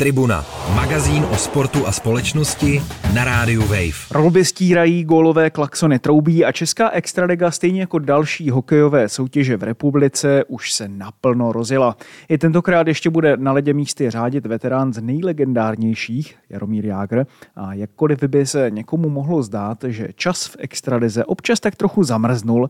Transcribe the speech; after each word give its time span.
Tribuna, 0.00 0.44
magazín 0.74 1.24
o 1.32 1.36
sportu 1.36 1.86
a 1.86 1.92
společnosti 1.92 2.82
na 3.14 3.24
rádiu 3.24 3.60
Wave. 3.62 4.06
Rolby 4.10 4.44
stírají, 4.44 5.04
gólové 5.04 5.50
klaxony 5.50 5.98
troubí 5.98 6.44
a 6.44 6.52
Česká 6.52 6.90
extraliga 6.90 7.50
stejně 7.50 7.80
jako 7.80 7.98
další 7.98 8.50
hokejové 8.50 9.08
soutěže 9.08 9.56
v 9.56 9.62
republice 9.62 10.44
už 10.48 10.72
se 10.72 10.88
naplno 10.88 11.52
rozjela. 11.52 11.96
I 12.28 12.38
tentokrát 12.38 12.86
ještě 12.86 13.10
bude 13.10 13.36
na 13.36 13.52
ledě 13.52 13.74
místy 13.74 14.10
řádit 14.10 14.46
veterán 14.46 14.92
z 14.92 15.02
nejlegendárnějších, 15.02 16.36
Jaromír 16.50 16.86
Jágr. 16.86 17.24
A 17.56 17.74
jakkoliv 17.74 18.24
by 18.24 18.46
se 18.46 18.70
někomu 18.70 19.10
mohlo 19.10 19.42
zdát, 19.42 19.84
že 19.88 20.08
čas 20.14 20.46
v 20.46 20.56
extralize 20.58 21.24
občas 21.24 21.60
tak 21.60 21.76
trochu 21.76 22.04
zamrznul, 22.04 22.68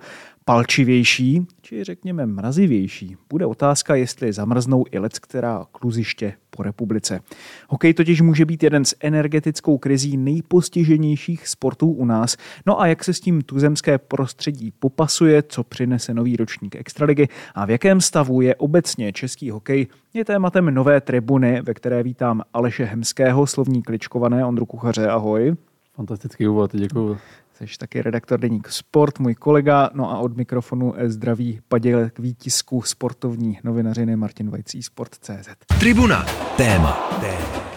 palčivější, 0.48 1.46
či 1.62 1.84
řekněme 1.84 2.26
mrazivější, 2.26 3.16
bude 3.30 3.46
otázka, 3.46 3.94
jestli 3.94 4.32
zamrznou 4.32 4.84
i 4.90 4.98
lec, 4.98 5.18
která 5.18 5.64
kluziště 5.72 6.32
po 6.50 6.62
republice. 6.62 7.20
Hokej 7.68 7.94
totiž 7.94 8.20
může 8.20 8.44
být 8.44 8.62
jeden 8.62 8.84
z 8.84 8.94
energetickou 9.00 9.78
krizí 9.78 10.16
nejpostiženějších 10.16 11.48
sportů 11.48 11.90
u 11.90 12.04
nás. 12.04 12.36
No 12.66 12.80
a 12.80 12.86
jak 12.86 13.04
se 13.04 13.14
s 13.14 13.20
tím 13.20 13.42
tuzemské 13.42 13.98
prostředí 13.98 14.72
popasuje, 14.78 15.42
co 15.42 15.64
přinese 15.64 16.14
nový 16.14 16.36
ročník 16.36 16.76
Extraligy 16.76 17.28
a 17.54 17.66
v 17.66 17.70
jakém 17.70 18.00
stavu 18.00 18.40
je 18.40 18.54
obecně 18.54 19.12
český 19.12 19.50
hokej, 19.50 19.86
je 20.14 20.24
tématem 20.24 20.74
nové 20.74 21.00
tribuny, 21.00 21.62
ve 21.62 21.74
které 21.74 22.02
vítám 22.02 22.42
Aleše 22.54 22.84
Hemského, 22.84 23.46
slovní 23.46 23.82
kličkované 23.82 24.44
Ondru 24.44 24.66
Kuchaře. 24.66 25.08
Ahoj. 25.08 25.56
Fantastický 25.94 26.48
úvod, 26.48 26.76
děkuji. 26.76 27.18
Jsi 27.60 27.78
taky 27.78 28.02
redaktor 28.02 28.40
deník 28.40 28.68
Sport, 28.68 29.18
můj 29.18 29.34
kolega, 29.34 29.90
no 29.94 30.10
a 30.10 30.18
od 30.18 30.36
mikrofonu 30.36 30.94
zdraví 31.06 31.60
padělek 31.68 32.18
výtisku 32.18 32.82
sportovní 32.82 33.58
novinařiny 33.64 34.16
Martin 34.16 34.50
Vajcí 34.50 34.82
Sport.cz. 34.82 35.48
Tribuna. 35.80 36.26
Téma. 36.56 37.18
Téma. 37.20 37.68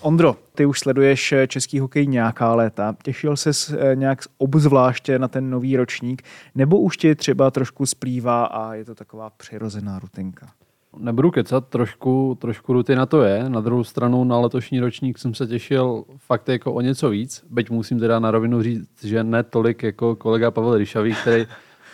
Ondro, 0.00 0.36
ty 0.54 0.66
už 0.66 0.80
sleduješ 0.80 1.34
český 1.46 1.78
hokej 1.80 2.06
nějaká 2.06 2.54
léta. 2.54 2.96
Těšil 3.02 3.36
ses 3.36 3.70
eh, 3.70 3.96
nějak 3.96 4.18
obzvláště 4.38 5.18
na 5.18 5.28
ten 5.28 5.50
nový 5.50 5.76
ročník, 5.76 6.22
nebo 6.54 6.80
už 6.80 6.96
ti 6.96 7.14
třeba 7.14 7.50
trošku 7.50 7.86
splývá 7.86 8.44
a 8.44 8.74
je 8.74 8.84
to 8.84 8.94
taková 8.94 9.30
přirozená 9.30 9.98
rutinka? 9.98 10.46
Nebudu 10.96 11.30
kecat, 11.30 11.68
trošku, 11.68 12.38
trošku 12.40 12.72
rutina 12.72 13.06
to 13.06 13.22
je. 13.22 13.48
Na 13.48 13.60
druhou 13.60 13.84
stranu 13.84 14.24
na 14.24 14.38
letošní 14.38 14.80
ročník 14.80 15.18
jsem 15.18 15.34
se 15.34 15.46
těšil 15.46 16.04
fakt 16.16 16.48
jako 16.48 16.72
o 16.72 16.80
něco 16.80 17.10
víc, 17.10 17.44
byť 17.50 17.70
musím 17.70 17.98
teda 18.00 18.18
na 18.18 18.30
rovinu 18.30 18.62
říct, 18.62 19.04
že 19.04 19.24
ne 19.24 19.42
tolik 19.42 19.82
jako 19.82 20.16
kolega 20.16 20.50
Pavel 20.50 20.76
Ryšavý, 20.76 21.14
který 21.14 21.46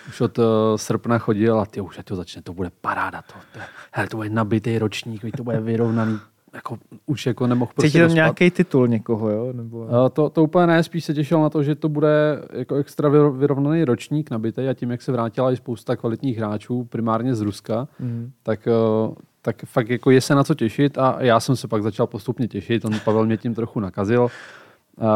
už 0.09 0.21
od 0.21 0.39
uh, 0.39 0.45
srpna 0.77 1.19
chodil 1.19 1.61
a 1.61 1.67
ty 1.67 1.81
už 1.81 2.01
to 2.05 2.17
začne, 2.17 2.43
to 2.43 2.53
bude 2.53 2.71
paráda. 2.81 3.23
To, 3.23 3.35
to, 3.53 3.61
hele, 3.93 4.09
to 4.09 4.17
bude 4.17 4.29
nabitý 4.29 4.79
ročník, 4.79 5.37
to 5.37 5.45
bude 5.45 5.61
vyrovnaný 5.61 6.19
jako, 6.57 6.79
už 7.07 7.27
jako 7.27 7.47
nemohl 7.47 7.73
prostě 7.75 7.91
Cítil 7.91 8.09
nějaký 8.09 8.51
titul 8.51 8.89
někoho, 8.89 9.31
jo? 9.31 9.53
Nebo... 9.53 9.79
Uh, 9.79 10.09
to, 10.13 10.31
to 10.31 10.43
úplně 10.43 10.67
ne, 10.67 10.83
spíš 10.83 11.05
se 11.05 11.15
těšil 11.15 11.43
na 11.43 11.51
to, 11.51 11.63
že 11.63 11.75
to 11.75 11.89
bude 11.89 12.43
jako 12.53 12.75
extra 12.75 13.09
vyrovnaný 13.09 13.85
ročník 13.85 14.31
nabitý 14.31 14.69
a 14.69 14.75
tím, 14.75 14.91
jak 14.91 15.03
se 15.03 15.13
vrátila 15.13 15.53
i 15.53 15.57
spousta 15.57 15.97
kvalitních 15.97 16.39
hráčů, 16.39 16.85
primárně 16.85 17.35
z 17.35 17.41
Ruska, 17.41 17.89
mm. 18.01 18.31
tak, 18.43 18.69
uh, 19.07 19.15
tak 19.43 19.65
fakt 19.65 19.91
jako 19.91 20.11
je 20.11 20.21
se 20.21 20.35
na 20.35 20.45
co 20.45 20.55
těšit 20.55 20.99
a 20.99 21.17
já 21.21 21.41
jsem 21.41 21.57
se 21.57 21.69
pak 21.69 21.83
začal 21.83 22.07
postupně 22.07 22.49
těšit, 22.49 22.85
on 22.85 22.93
Pavel 23.05 23.27
mě 23.27 23.37
tím 23.37 23.55
trochu 23.55 23.81
nakazil. 23.81 24.23
Uh, 24.23 25.09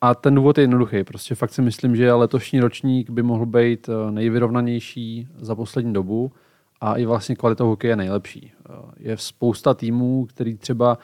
a 0.00 0.14
ten 0.14 0.34
důvod 0.34 0.58
je 0.58 0.62
jednoduchý. 0.62 1.04
Prostě 1.04 1.34
fakt 1.34 1.52
si 1.52 1.62
myslím, 1.62 1.96
že 1.96 2.12
letošní 2.12 2.60
ročník 2.60 3.10
by 3.10 3.22
mohl 3.22 3.46
být 3.46 3.90
nejvyrovnanější 4.10 5.28
za 5.38 5.54
poslední 5.54 5.92
dobu 5.92 6.32
a 6.80 6.94
i 6.94 7.04
vlastně 7.04 7.36
kvalitou 7.36 7.66
hokeje 7.68 7.92
je 7.92 7.96
nejlepší. 7.96 8.52
Eh, 8.70 8.72
je 8.96 9.16
spousta 9.16 9.74
týmů, 9.74 10.26
který 10.26 10.56
třeba 10.56 10.98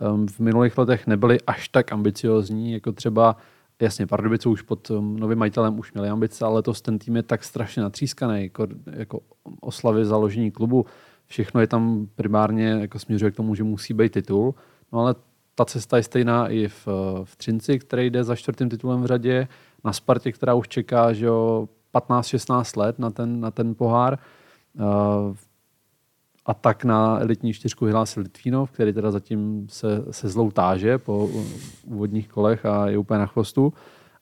ehm, 0.00 0.26
v 0.26 0.40
minulých 0.40 0.78
letech 0.78 1.06
nebyli 1.06 1.40
až 1.46 1.68
tak 1.68 1.92
ambiciozní, 1.92 2.72
jako 2.72 2.92
třeba 2.92 3.36
Jasně, 3.82 4.06
Pardubice 4.06 4.48
už 4.48 4.62
pod 4.62 4.90
ehm, 4.90 5.16
novým 5.16 5.38
majitelem 5.38 5.78
už 5.78 5.92
měli 5.92 6.08
ambice, 6.08 6.44
ale 6.44 6.54
letos 6.54 6.82
ten 6.82 6.98
tým 6.98 7.16
je 7.16 7.22
tak 7.22 7.44
strašně 7.44 7.82
natřískaný, 7.82 8.42
jako, 8.42 8.66
jako 8.92 9.20
oslavy 9.60 10.04
založení 10.04 10.50
klubu. 10.50 10.86
Všechno 11.26 11.60
je 11.60 11.66
tam 11.66 12.06
primárně 12.14 12.68
jako 12.68 12.98
směřuje 12.98 13.30
k 13.30 13.36
tomu, 13.36 13.54
že 13.54 13.64
musí 13.64 13.94
být 13.94 14.12
titul. 14.12 14.54
No 14.92 15.00
ale 15.00 15.14
ta 15.54 15.64
cesta 15.64 15.96
je 15.96 16.02
stejná 16.02 16.48
i 16.48 16.68
v, 16.68 16.86
v 17.24 17.36
Třinci, 17.36 17.78
který 17.78 18.10
jde 18.10 18.24
za 18.24 18.36
čtvrtým 18.36 18.68
titulem 18.68 19.02
v 19.02 19.06
řadě, 19.06 19.48
na 19.84 19.92
Spartě, 19.92 20.32
která 20.32 20.54
už 20.54 20.68
čeká 20.68 21.12
že 21.12 21.28
15-16 21.94 22.80
let 22.80 22.98
na 22.98 23.10
ten, 23.10 23.40
na 23.40 23.50
ten 23.50 23.74
pohár. 23.74 24.18
Eh, 24.80 25.34
a 26.46 26.54
tak 26.54 26.84
na 26.84 27.20
elitní 27.20 27.52
čtyřku 27.52 27.84
vyhlásil 27.84 28.22
Litvínov, 28.22 28.70
který 28.70 28.92
teda 28.92 29.10
zatím 29.10 29.66
se, 29.70 30.04
se 30.10 30.28
zlou 30.28 30.50
táže 30.50 30.98
po 30.98 31.30
úvodních 31.84 32.28
kolech 32.28 32.66
a 32.66 32.88
je 32.88 32.98
úplně 32.98 33.18
na 33.18 33.26
chvostu. 33.26 33.72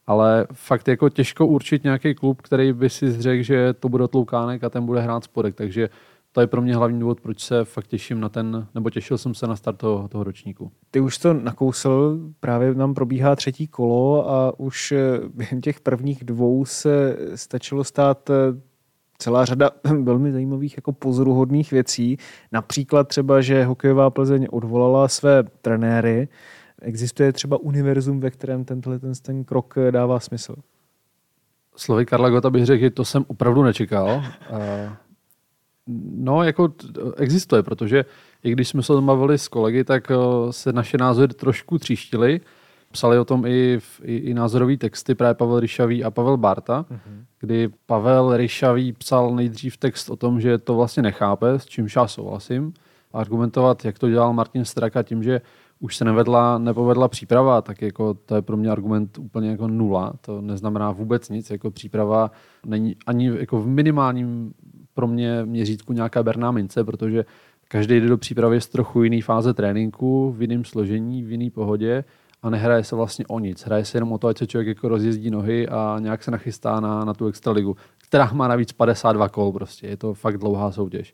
Ale 0.07 0.47
fakt 0.53 0.87
jako 0.87 1.09
těžko 1.09 1.47
určit 1.47 1.83
nějaký 1.83 2.15
klub, 2.15 2.41
který 2.41 2.73
by 2.73 2.89
si 2.89 3.21
řekl, 3.21 3.43
že 3.43 3.73
to 3.73 3.89
bude 3.89 4.07
tloukánek 4.07 4.63
a 4.63 4.69
ten 4.69 4.85
bude 4.85 5.01
hrát 5.01 5.23
spodek. 5.23 5.55
Takže 5.55 5.89
to 6.31 6.41
je 6.41 6.47
pro 6.47 6.61
mě 6.61 6.75
hlavní 6.75 6.99
důvod, 6.99 7.21
proč 7.21 7.39
se 7.39 7.65
fakt 7.65 7.87
těším 7.87 8.19
na 8.19 8.29
ten, 8.29 8.67
nebo 8.75 8.89
těšil 8.89 9.17
jsem 9.17 9.33
se 9.33 9.47
na 9.47 9.55
start 9.55 9.77
toho, 9.77 10.07
toho 10.07 10.23
ročníku. 10.23 10.71
Ty 10.91 10.99
už 10.99 11.17
to 11.17 11.33
nakousl, 11.33 12.19
právě 12.39 12.73
nám 12.73 12.93
probíhá 12.93 13.35
třetí 13.35 13.67
kolo 13.67 14.29
a 14.29 14.59
už 14.59 14.91
eh, 14.91 15.19
během 15.33 15.61
těch 15.61 15.79
prvních 15.79 16.23
dvou 16.23 16.65
se 16.65 17.17
stačilo 17.35 17.83
stát 17.83 18.29
eh, 18.29 18.33
celá 19.21 19.45
řada 19.45 19.71
velmi 20.03 20.31
zajímavých 20.31 20.77
jako 20.77 20.91
pozoruhodných 20.91 21.71
věcí. 21.71 22.17
Například 22.51 23.07
třeba, 23.07 23.41
že 23.41 23.63
hokejová 23.63 24.09
Plzeň 24.09 24.47
odvolala 24.51 25.07
své 25.07 25.43
trenéry. 25.43 26.27
Existuje 26.81 27.33
třeba 27.33 27.57
univerzum, 27.57 28.19
ve 28.19 28.31
kterém 28.31 28.65
tenhle 28.65 28.99
ten, 28.99 29.13
ten 29.21 29.43
krok 29.43 29.75
dává 29.91 30.19
smysl? 30.19 30.55
Slovy 31.75 32.05
Karla 32.05 32.29
Gota 32.29 32.49
bych 32.49 32.65
řekl, 32.65 32.81
že 32.81 32.89
to 32.89 33.05
jsem 33.05 33.25
opravdu 33.27 33.63
nečekal. 33.63 34.23
No, 36.15 36.43
jako 36.43 36.73
existuje, 37.17 37.63
protože 37.63 38.05
i 38.43 38.51
když 38.51 38.67
jsme 38.67 38.83
se 38.83 38.93
o 38.93 38.95
tom 38.95 39.05
bavili 39.05 39.37
s 39.37 39.47
kolegy, 39.47 39.83
tak 39.83 40.11
se 40.51 40.73
naše 40.73 40.97
názory 40.97 41.33
trošku 41.33 41.77
tříštily. 41.77 42.41
Psali 42.91 43.17
o 43.17 43.25
tom 43.25 43.45
i, 43.45 43.79
v, 43.79 44.01
i, 44.03 44.15
i 44.15 44.33
názorový 44.33 44.77
texty 44.77 45.15
právě 45.15 45.33
Pavel 45.33 45.59
Ryšavý 45.59 46.03
a 46.03 46.11
Pavel 46.11 46.37
Barta, 46.37 46.85
mm-hmm. 46.91 47.23
kdy 47.39 47.69
Pavel 47.85 48.37
Ryšavý 48.37 48.93
psal 48.93 49.35
nejdřív 49.35 49.77
text 49.77 50.09
o 50.09 50.15
tom, 50.15 50.41
že 50.41 50.57
to 50.57 50.75
vlastně 50.75 51.03
nechápe, 51.03 51.49
s 51.49 51.65
čím 51.65 51.87
já 51.95 52.07
souhlasím. 52.07 52.73
Argumentovat, 53.13 53.85
jak 53.85 53.99
to 53.99 54.09
dělal 54.09 54.33
Martin 54.33 54.65
Straka 54.65 55.03
tím, 55.03 55.23
že 55.23 55.41
už 55.79 55.97
se 55.97 56.05
nevedla, 56.05 56.57
nepovedla 56.57 57.07
příprava, 57.07 57.61
tak 57.61 57.81
jako 57.81 58.13
to 58.13 58.35
je 58.35 58.41
pro 58.41 58.57
mě 58.57 58.69
argument 58.69 59.17
úplně 59.17 59.49
jako 59.49 59.67
nula. 59.67 60.13
To 60.21 60.41
neznamená 60.41 60.91
vůbec 60.91 61.29
nic. 61.29 61.49
Jako 61.49 61.71
příprava 61.71 62.31
není 62.65 62.95
ani 63.07 63.31
jako 63.39 63.61
v 63.61 63.67
minimálním 63.67 64.53
pro 64.93 65.07
mě 65.07 65.45
měřítku 65.45 65.93
nějaká 65.93 66.23
berná 66.23 66.51
mince, 66.51 66.83
protože 66.83 67.25
každý 67.67 67.99
jde 67.99 68.07
do 68.07 68.17
přípravy 68.17 68.61
z 68.61 68.67
trochu 68.67 69.03
jiný 69.03 69.21
fáze 69.21 69.53
tréninku, 69.53 70.31
v 70.31 70.41
jiném 70.41 70.65
složení, 70.65 71.23
v 71.23 71.31
jiný 71.31 71.49
pohodě 71.49 72.03
a 72.41 72.49
nehraje 72.49 72.83
se 72.83 72.95
vlastně 72.95 73.25
o 73.27 73.39
nic. 73.39 73.63
Hraje 73.65 73.85
se 73.85 73.97
jenom 73.97 74.11
o 74.11 74.17
to, 74.17 74.27
ať 74.27 74.37
se 74.37 74.47
člověk 74.47 74.67
jako 74.67 74.87
rozjezdí 74.87 75.29
nohy 75.29 75.67
a 75.67 75.97
nějak 75.99 76.23
se 76.23 76.31
nachystá 76.31 76.79
na, 76.79 77.05
na 77.05 77.13
tu 77.13 77.27
extraligu, 77.27 77.75
která 78.07 78.29
má 78.33 78.47
navíc 78.47 78.71
52 78.71 79.29
kol 79.29 79.51
prostě. 79.51 79.87
Je 79.87 79.97
to 79.97 80.13
fakt 80.13 80.37
dlouhá 80.37 80.71
soutěž. 80.71 81.13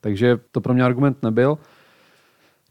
Takže 0.00 0.38
to 0.52 0.60
pro 0.60 0.74
mě 0.74 0.84
argument 0.84 1.22
nebyl. 1.22 1.58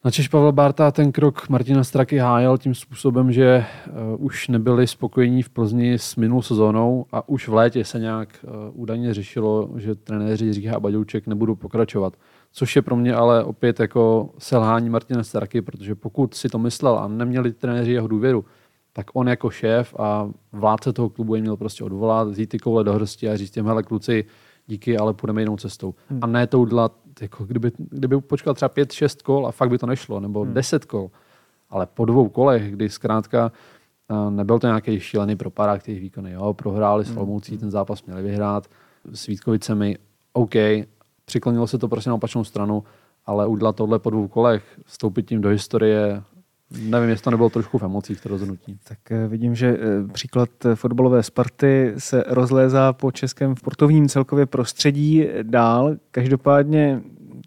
Načež 0.05 0.27
Pavel 0.27 0.51
Barta 0.51 0.91
ten 0.91 1.11
krok 1.11 1.49
Martina 1.49 1.83
Straky 1.83 2.17
hájel 2.17 2.57
tím 2.57 2.75
způsobem, 2.75 3.31
že 3.31 3.65
uh, 3.87 4.25
už 4.25 4.47
nebyli 4.47 4.87
spokojení 4.87 5.43
v 5.43 5.49
Plzni 5.49 5.93
s 5.93 6.15
minulou 6.15 6.41
sezónou 6.41 7.05
a 7.11 7.29
už 7.29 7.47
v 7.47 7.53
létě 7.53 7.85
se 7.85 7.99
nějak 7.99 8.29
uh, 8.43 8.51
údajně 8.81 9.13
řešilo, 9.13 9.69
že 9.75 9.95
trenéři 9.95 10.53
Říha 10.53 10.75
a 10.75 10.79
Baďouček 10.79 11.27
nebudou 11.27 11.55
pokračovat 11.55 12.13
což 12.57 12.75
je 12.75 12.81
pro 12.81 12.95
mě 12.95 13.13
ale 13.13 13.43
opět 13.43 13.79
jako 13.79 14.29
selhání 14.37 14.89
Martina 14.89 15.23
Starky, 15.23 15.61
protože 15.61 15.95
pokud 15.95 16.33
si 16.33 16.49
to 16.49 16.59
myslel 16.59 16.99
a 16.99 17.07
neměli 17.07 17.53
trenéři 17.53 17.91
jeho 17.91 18.07
důvěru, 18.07 18.45
tak 18.93 19.05
on 19.13 19.27
jako 19.27 19.49
šéf 19.49 19.95
a 19.99 20.29
vládce 20.51 20.93
toho 20.93 21.09
klubu 21.09 21.35
je 21.35 21.41
měl 21.41 21.57
prostě 21.57 21.83
odvolat, 21.83 22.27
vzít 22.27 22.49
ty 22.49 22.59
koule 22.59 22.83
do 22.83 22.93
hrsti 22.93 23.29
a 23.29 23.37
říct 23.37 23.51
těm, 23.51 23.65
hele 23.65 23.83
kluci, 23.83 24.25
díky, 24.67 24.97
ale 24.97 25.13
půjdeme 25.13 25.41
jinou 25.41 25.57
cestou. 25.57 25.95
Hmm. 26.09 26.19
A 26.21 26.27
ne 26.27 26.47
to 26.47 26.59
udělat, 26.59 26.93
jako 27.21 27.45
kdyby, 27.45 27.71
kdyby 27.77 28.21
počkal 28.21 28.53
třeba 28.53 28.69
pět, 28.69 28.91
šest 28.91 29.21
kol 29.21 29.47
a 29.47 29.51
fakt 29.51 29.69
by 29.69 29.77
to 29.77 29.85
nešlo, 29.85 30.19
nebo 30.19 30.43
hmm. 30.43 30.53
deset 30.53 30.85
kol. 30.85 31.11
Ale 31.69 31.85
po 31.85 32.05
dvou 32.05 32.29
kolech, 32.29 32.71
kdy 32.71 32.89
zkrátka 32.89 33.51
nebyl 34.29 34.59
to 34.59 34.67
nějaký 34.67 34.99
šílený 34.99 35.35
propadák 35.35 35.83
těch 35.83 35.99
výkony. 35.99 36.31
Jo, 36.31 36.53
prohráli 36.53 37.05
s 37.05 37.09
hmm. 37.09 37.17
Olomoucí, 37.17 37.51
hmm. 37.51 37.59
ten 37.59 37.71
zápas 37.71 38.03
měli 38.03 38.21
vyhrát 38.21 38.67
s 39.13 39.27
Vítkovicemi, 39.27 39.97
OK, 40.33 40.55
přiklonilo 41.27 41.67
se 41.67 41.77
to 41.77 41.87
prostě 41.87 42.09
na 42.09 42.15
opačnou 42.15 42.43
stranu, 42.43 42.83
ale 43.25 43.47
udělat 43.47 43.75
tohle 43.75 43.99
po 43.99 44.09
dvou 44.09 44.27
kolech, 44.27 44.63
vstoupit 44.85 45.23
tím 45.23 45.41
do 45.41 45.49
historie, 45.49 46.23
Nevím, 46.81 47.09
jestli 47.09 47.23
to 47.23 47.31
nebylo 47.31 47.49
trošku 47.49 47.77
v 47.77 47.83
emocích, 47.83 48.21
to 48.21 48.29
rozhodnutí. 48.29 48.79
Tak 48.83 49.11
eh, 49.11 49.27
vidím, 49.27 49.55
že 49.55 49.67
eh, 49.67 50.13
příklad 50.13 50.49
fotbalové 50.75 51.23
Sparty 51.23 51.93
se 51.97 52.23
rozlézá 52.27 52.93
po 52.93 53.11
českém 53.11 53.55
sportovním 53.55 54.09
celkově 54.09 54.45
prostředí 54.45 55.27
dál. 55.43 55.95
Každopádně 56.11 57.01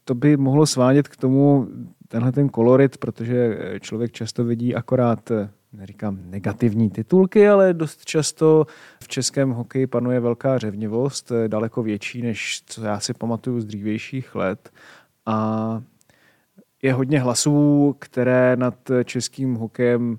to 0.05 0.15
by 0.15 0.37
mohlo 0.37 0.67
svádět 0.67 1.09
k 1.09 1.17
tomu, 1.17 1.69
tenhle 2.09 2.33
ten 2.33 2.49
kolorit, 2.49 2.99
protože 2.99 3.59
člověk 3.81 4.13
často 4.13 4.45
vidí 4.45 4.75
akorát 4.75 5.33
neříkám 5.73 6.19
negativní 6.25 6.91
titulky, 6.91 7.49
ale 7.49 7.75
dost 7.75 8.05
často 8.05 8.67
v 9.03 9.09
českém 9.09 9.51
hokeji 9.51 9.87
panuje 9.87 10.21
velká 10.21 10.59
řevnivost, 10.59 11.33
daleko 11.47 11.83
větší, 11.83 12.23
než 12.23 12.63
co 12.67 12.85
já 12.85 13.01
si 13.01 13.15
pamatuju 13.15 13.61
z 13.61 13.65
dřívějších 13.65 14.35
let. 14.35 14.71
A 15.27 15.83
je 16.83 16.93
hodně 16.93 17.21
hlasů, 17.21 17.97
které 17.99 18.57
nad 18.57 18.75
českým 19.05 19.55
hokejem 19.55 20.19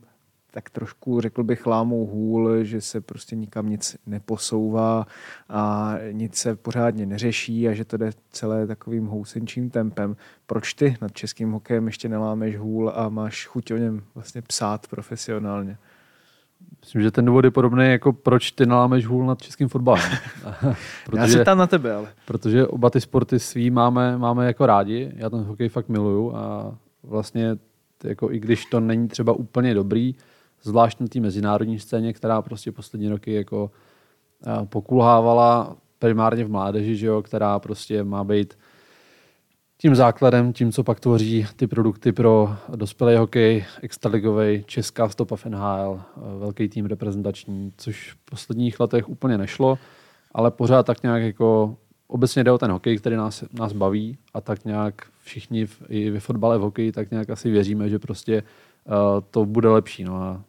tak 0.52 0.70
trošku, 0.70 1.22
řekl 1.22 1.44
bych, 1.44 1.66
lámou 1.66 2.06
hůl, 2.06 2.64
že 2.64 2.82
se 2.82 3.02
prostě 3.02 3.36
nikam 3.36 3.70
nic 3.70 3.98
neposouvá 4.06 5.06
a 5.50 5.96
nic 6.12 6.36
se 6.36 6.56
pořádně 6.56 7.06
neřeší 7.06 7.68
a 7.68 7.74
že 7.74 7.86
to 7.86 7.98
jde 7.98 8.12
celé 8.32 8.68
takovým 8.68 9.06
housenčím 9.06 9.70
tempem. 9.70 10.16
Proč 10.46 10.74
ty 10.74 10.98
nad 11.02 11.12
českým 11.12 11.52
hokejem 11.52 11.88
ještě 11.88 12.10
nelámeš 12.10 12.58
hůl 12.58 12.92
a 12.96 13.10
máš 13.10 13.48
chuť 13.48 13.72
o 13.72 13.78
něm 13.78 14.04
vlastně 14.16 14.42
psát 14.42 14.88
profesionálně? 14.88 15.78
Myslím, 16.82 17.02
že 17.02 17.12
ten 17.12 17.26
důvod 17.26 17.46
je 17.46 17.52
podobný, 17.52 17.92
jako 17.92 18.14
proč 18.14 18.52
ty 18.52 18.66
nalámeš 18.66 19.06
hůl 19.06 19.26
nad 19.26 19.42
českým 19.42 19.68
fotbalem. 19.68 20.12
protože, 21.06 21.18
Já 21.18 21.28
se 21.28 21.46
tam 21.46 21.58
na 21.58 21.68
tebe, 21.68 21.94
ale. 21.94 22.08
Protože 22.26 22.68
oba 22.68 22.90
ty 22.90 23.02
sporty 23.02 23.40
svý 23.40 23.72
máme, 23.72 24.18
máme 24.18 24.46
jako 24.46 24.66
rádi. 24.66 25.12
Já 25.16 25.30
ten 25.30 25.40
hokej 25.40 25.70
fakt 25.70 25.90
miluju 25.90 26.36
a 26.36 26.76
vlastně 27.04 27.58
jako 28.04 28.32
i 28.32 28.40
když 28.40 28.66
to 28.66 28.80
není 28.80 29.08
třeba 29.08 29.34
úplně 29.34 29.74
dobrý, 29.74 30.16
zvlášť 30.64 31.00
na 31.00 31.08
té 31.08 31.20
mezinárodní 31.20 31.80
scéně, 31.80 32.14
která 32.14 32.42
prostě 32.42 32.72
poslední 32.72 33.10
roky 33.10 33.34
jako 33.34 33.72
eh, 34.48 34.66
pokulhávala 34.66 35.76
primárně 36.00 36.46
v 36.46 36.52
mládeži, 36.52 36.96
že 36.96 37.08
jo, 37.08 37.22
která 37.22 37.60
prostě 37.60 38.04
má 38.04 38.24
být 38.24 38.58
tím 39.78 39.96
základem, 39.96 40.54
tím, 40.54 40.72
co 40.72 40.84
pak 40.84 41.00
tvoří 41.00 41.48
ty 41.56 41.68
produkty 41.68 42.12
pro 42.12 42.56
dospělý 42.76 43.16
hokej, 43.16 43.66
extraligový, 43.82 44.64
česká 44.64 45.10
stopa 45.10 45.36
v 45.36 45.46
NHL, 45.46 46.02
eh, 46.02 46.20
velký 46.40 46.70
tým 46.70 46.86
reprezentační, 46.86 47.72
což 47.78 48.12
v 48.12 48.30
posledních 48.30 48.80
letech 48.80 49.10
úplně 49.10 49.38
nešlo, 49.38 49.78
ale 50.32 50.52
pořád 50.52 50.86
tak 50.86 51.04
nějak 51.04 51.22
jako 51.22 51.76
obecně 52.08 52.44
jde 52.44 52.52
o 52.52 52.58
ten 52.58 52.72
hokej, 52.72 52.98
který 52.98 53.16
nás, 53.16 53.44
nás 53.54 53.74
baví 53.74 54.18
a 54.34 54.42
tak 54.42 54.66
nějak 54.66 55.06
všichni 55.24 55.66
v, 55.66 55.82
i 55.90 56.10
ve 56.10 56.20
fotbale, 56.20 56.58
v 56.58 56.62
hokeji 56.62 56.92
tak 56.92 57.12
nějak 57.12 57.30
asi 57.30 57.52
věříme, 57.52 57.90
že 57.90 58.00
prostě 58.00 58.44
uh, 58.44 58.94
to 59.32 59.46
bude 59.46 59.70
lepší. 59.70 60.04
No 60.04 60.16
a 60.16 60.44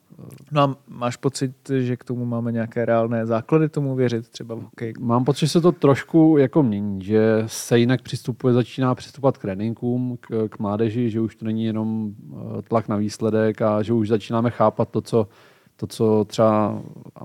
No 0.52 0.62
a 0.62 0.76
máš 0.88 1.16
pocit, 1.16 1.52
že 1.78 1.96
k 1.96 2.04
tomu 2.04 2.24
máme 2.24 2.52
nějaké 2.52 2.84
reálné 2.84 3.26
základy 3.26 3.68
tomu 3.68 3.94
věřit, 3.94 4.28
třeba 4.28 4.54
v 4.54 4.62
hokeji? 4.62 4.92
Mám 5.00 5.24
pocit, 5.24 5.40
že 5.40 5.48
se 5.48 5.60
to 5.60 5.72
trošku 5.72 6.36
jako 6.38 6.62
mění, 6.62 7.04
že 7.04 7.42
se 7.46 7.78
jinak 7.78 8.02
přistupuje, 8.02 8.54
začíná 8.54 8.94
přistupovat 8.94 9.38
k 9.38 9.42
tréninkům, 9.42 10.18
k, 10.20 10.48
k 10.48 10.58
mládeži, 10.58 11.10
že 11.10 11.20
už 11.20 11.36
to 11.36 11.44
není 11.44 11.64
jenom 11.64 12.12
eh, 12.32 12.62
tlak 12.62 12.88
na 12.88 12.96
výsledek 12.96 13.62
a 13.62 13.82
že 13.82 13.92
už 13.92 14.08
začínáme 14.08 14.50
chápat 14.50 14.88
to, 14.88 15.00
co, 15.00 15.28
to, 15.76 15.86
co 15.86 16.24
třeba 16.24 16.82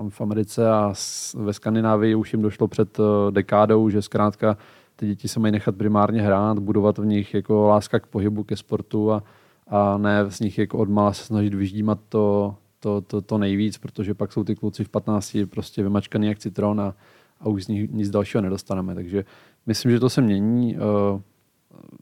v 0.08 0.20
Americe 0.20 0.70
a 0.70 0.94
ve 1.34 1.52
Skandinávii 1.52 2.14
už 2.14 2.32
jim 2.32 2.42
došlo 2.42 2.68
před 2.68 2.98
eh, 3.00 3.30
dekádou, 3.30 3.88
že 3.88 4.02
zkrátka 4.02 4.56
ty 4.98 5.06
děti 5.06 5.28
se 5.28 5.40
mají 5.40 5.52
nechat 5.52 5.76
primárně 5.76 6.22
hrát, 6.22 6.58
budovat 6.58 6.98
v 6.98 7.06
nich 7.06 7.34
jako 7.34 7.66
láska 7.66 8.00
k 8.00 8.06
pohybu, 8.06 8.44
ke 8.44 8.56
sportu 8.56 9.12
a, 9.12 9.22
a 9.68 9.98
ne 9.98 10.24
z 10.28 10.40
nich 10.40 10.58
jako 10.58 10.78
odmala 10.78 11.12
se 11.12 11.24
snažit 11.24 11.54
vyždímat 11.54 11.98
to, 12.08 12.54
to, 12.80 13.00
to, 13.00 13.20
to 13.20 13.38
nejvíc, 13.38 13.78
protože 13.78 14.14
pak 14.14 14.32
jsou 14.32 14.44
ty 14.44 14.54
kluci 14.54 14.84
v 14.84 14.88
15 14.88 15.36
prostě 15.50 15.82
vymačkaný 15.82 16.26
jak 16.26 16.38
citron 16.38 16.80
a, 16.80 16.94
a 17.40 17.48
už 17.48 17.64
z 17.64 17.68
nich 17.68 17.90
nic 17.90 18.10
dalšího 18.10 18.42
nedostaneme. 18.42 18.94
Takže 18.94 19.24
myslím, 19.66 19.92
že 19.92 20.00
to 20.00 20.10
se 20.10 20.20
mění. 20.20 20.76
Uh, 20.76 21.20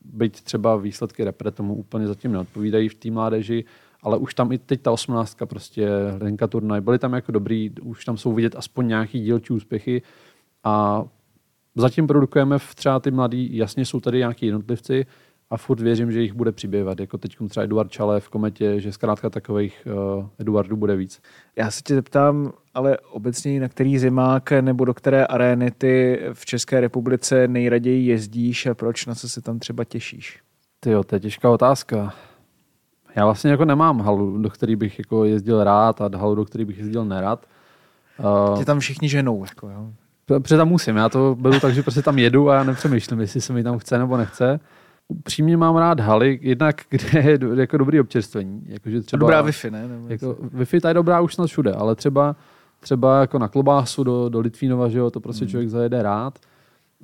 byť 0.04 0.40
třeba 0.40 0.76
výsledky 0.76 1.24
repre 1.24 1.50
tomu 1.50 1.74
úplně 1.74 2.06
zatím 2.06 2.32
neodpovídají 2.32 2.88
v 2.88 2.94
té 2.94 3.10
mládeži, 3.10 3.64
ale 4.02 4.18
už 4.18 4.34
tam 4.34 4.52
i 4.52 4.58
teď 4.58 4.82
ta 4.82 4.92
osmnáctka 4.92 5.46
prostě, 5.46 5.88
Hlenka 6.20 6.46
turnaj, 6.46 6.80
byly 6.80 6.98
tam 6.98 7.12
jako 7.12 7.32
dobrý, 7.32 7.70
už 7.82 8.04
tam 8.04 8.16
jsou 8.16 8.32
vidět 8.32 8.56
aspoň 8.56 8.88
nějaký 8.88 9.20
dílčí 9.20 9.52
úspěchy 9.52 10.02
a 10.64 11.04
zatím 11.74 12.06
produkujeme 12.06 12.58
v 12.58 12.74
třeba 12.74 13.00
ty 13.00 13.10
mladý, 13.10 13.56
jasně 13.56 13.84
jsou 13.84 14.00
tady 14.00 14.18
nějaký 14.18 14.46
jednotlivci, 14.46 15.06
a 15.50 15.56
furt 15.56 15.80
věřím, 15.80 16.12
že 16.12 16.20
jich 16.20 16.32
bude 16.32 16.52
přibývat. 16.52 17.00
Jako 17.00 17.18
teď 17.18 17.36
třeba 17.48 17.64
Eduard 17.64 17.90
Čale 17.90 18.20
v 18.20 18.28
kometě, 18.28 18.80
že 18.80 18.92
zkrátka 18.92 19.30
takových 19.30 19.88
uh, 20.18 20.26
Eduardů 20.38 20.76
bude 20.76 20.96
víc. 20.96 21.22
Já 21.56 21.70
se 21.70 21.82
tě 21.82 21.94
zeptám, 21.94 22.52
ale 22.74 22.98
obecně 22.98 23.60
na 23.60 23.68
který 23.68 23.98
zimák 23.98 24.52
nebo 24.52 24.84
do 24.84 24.94
které 24.94 25.26
arény 25.26 25.70
ty 25.70 26.20
v 26.32 26.46
České 26.46 26.80
republice 26.80 27.48
nejraději 27.48 28.06
jezdíš 28.06 28.66
a 28.66 28.74
proč, 28.74 29.06
na 29.06 29.14
co 29.14 29.28
se 29.28 29.40
tam 29.40 29.58
třeba 29.58 29.84
těšíš? 29.84 30.40
Ty 30.80 30.90
jo, 30.90 31.04
to 31.04 31.16
je 31.16 31.20
těžká 31.20 31.50
otázka. 31.50 32.14
Já 33.16 33.24
vlastně 33.24 33.50
jako 33.50 33.64
nemám 33.64 34.00
halu, 34.00 34.38
do 34.38 34.50
který 34.50 34.76
bych 34.76 34.98
jako 34.98 35.24
jezdil 35.24 35.64
rád 35.64 36.00
a 36.00 36.10
halu, 36.16 36.34
do 36.34 36.44
který 36.44 36.64
bych 36.64 36.78
jezdil 36.78 37.04
nerad. 37.04 37.46
Uh, 38.50 38.58
Tě 38.58 38.64
tam 38.64 38.80
všichni 38.80 39.08
ženou, 39.08 39.44
jako 39.44 39.68
jo? 39.68 39.90
Protože 40.26 40.56
tam 40.56 40.68
musím, 40.68 40.96
já 40.96 41.08
to 41.08 41.36
beru 41.40 41.60
tak, 41.60 41.74
že 41.74 41.82
prostě 41.82 42.02
tam 42.02 42.18
jedu 42.18 42.50
a 42.50 42.54
já 42.54 42.64
nepřemýšlím, 42.64 43.20
jestli 43.20 43.40
se 43.40 43.52
mi 43.52 43.62
tam 43.62 43.78
chce 43.78 43.98
nebo 43.98 44.16
nechce 44.16 44.60
upřímně 45.08 45.56
mám 45.56 45.76
rád 45.76 46.00
haly, 46.00 46.38
jednak 46.42 46.82
kde 46.90 47.20
je 47.20 47.38
jako 47.54 47.76
dobrý 47.76 48.00
občerstvení. 48.00 48.62
Jako, 48.66 48.90
že 48.90 49.00
třeba, 49.00 49.20
dobrá 49.20 49.42
Wi-Fi, 49.42 49.70
ne? 49.70 49.88
Nebo 49.88 50.08
jako, 50.08 50.32
Wi-Fi 50.32 50.80
ta 50.80 50.88
je 50.88 50.94
dobrá 50.94 51.20
už 51.20 51.34
snad 51.34 51.46
všude, 51.46 51.72
ale 51.72 51.94
třeba, 51.94 52.36
třeba 52.80 53.20
jako 53.20 53.38
na 53.38 53.48
klobásu 53.48 54.04
do, 54.04 54.28
do 54.28 54.40
Litvínova, 54.40 54.88
že 54.88 54.98
jo, 54.98 55.10
to 55.10 55.20
prostě 55.20 55.44
hmm. 55.44 55.50
člověk 55.50 55.70
zajede 55.70 56.02
rád. 56.02 56.38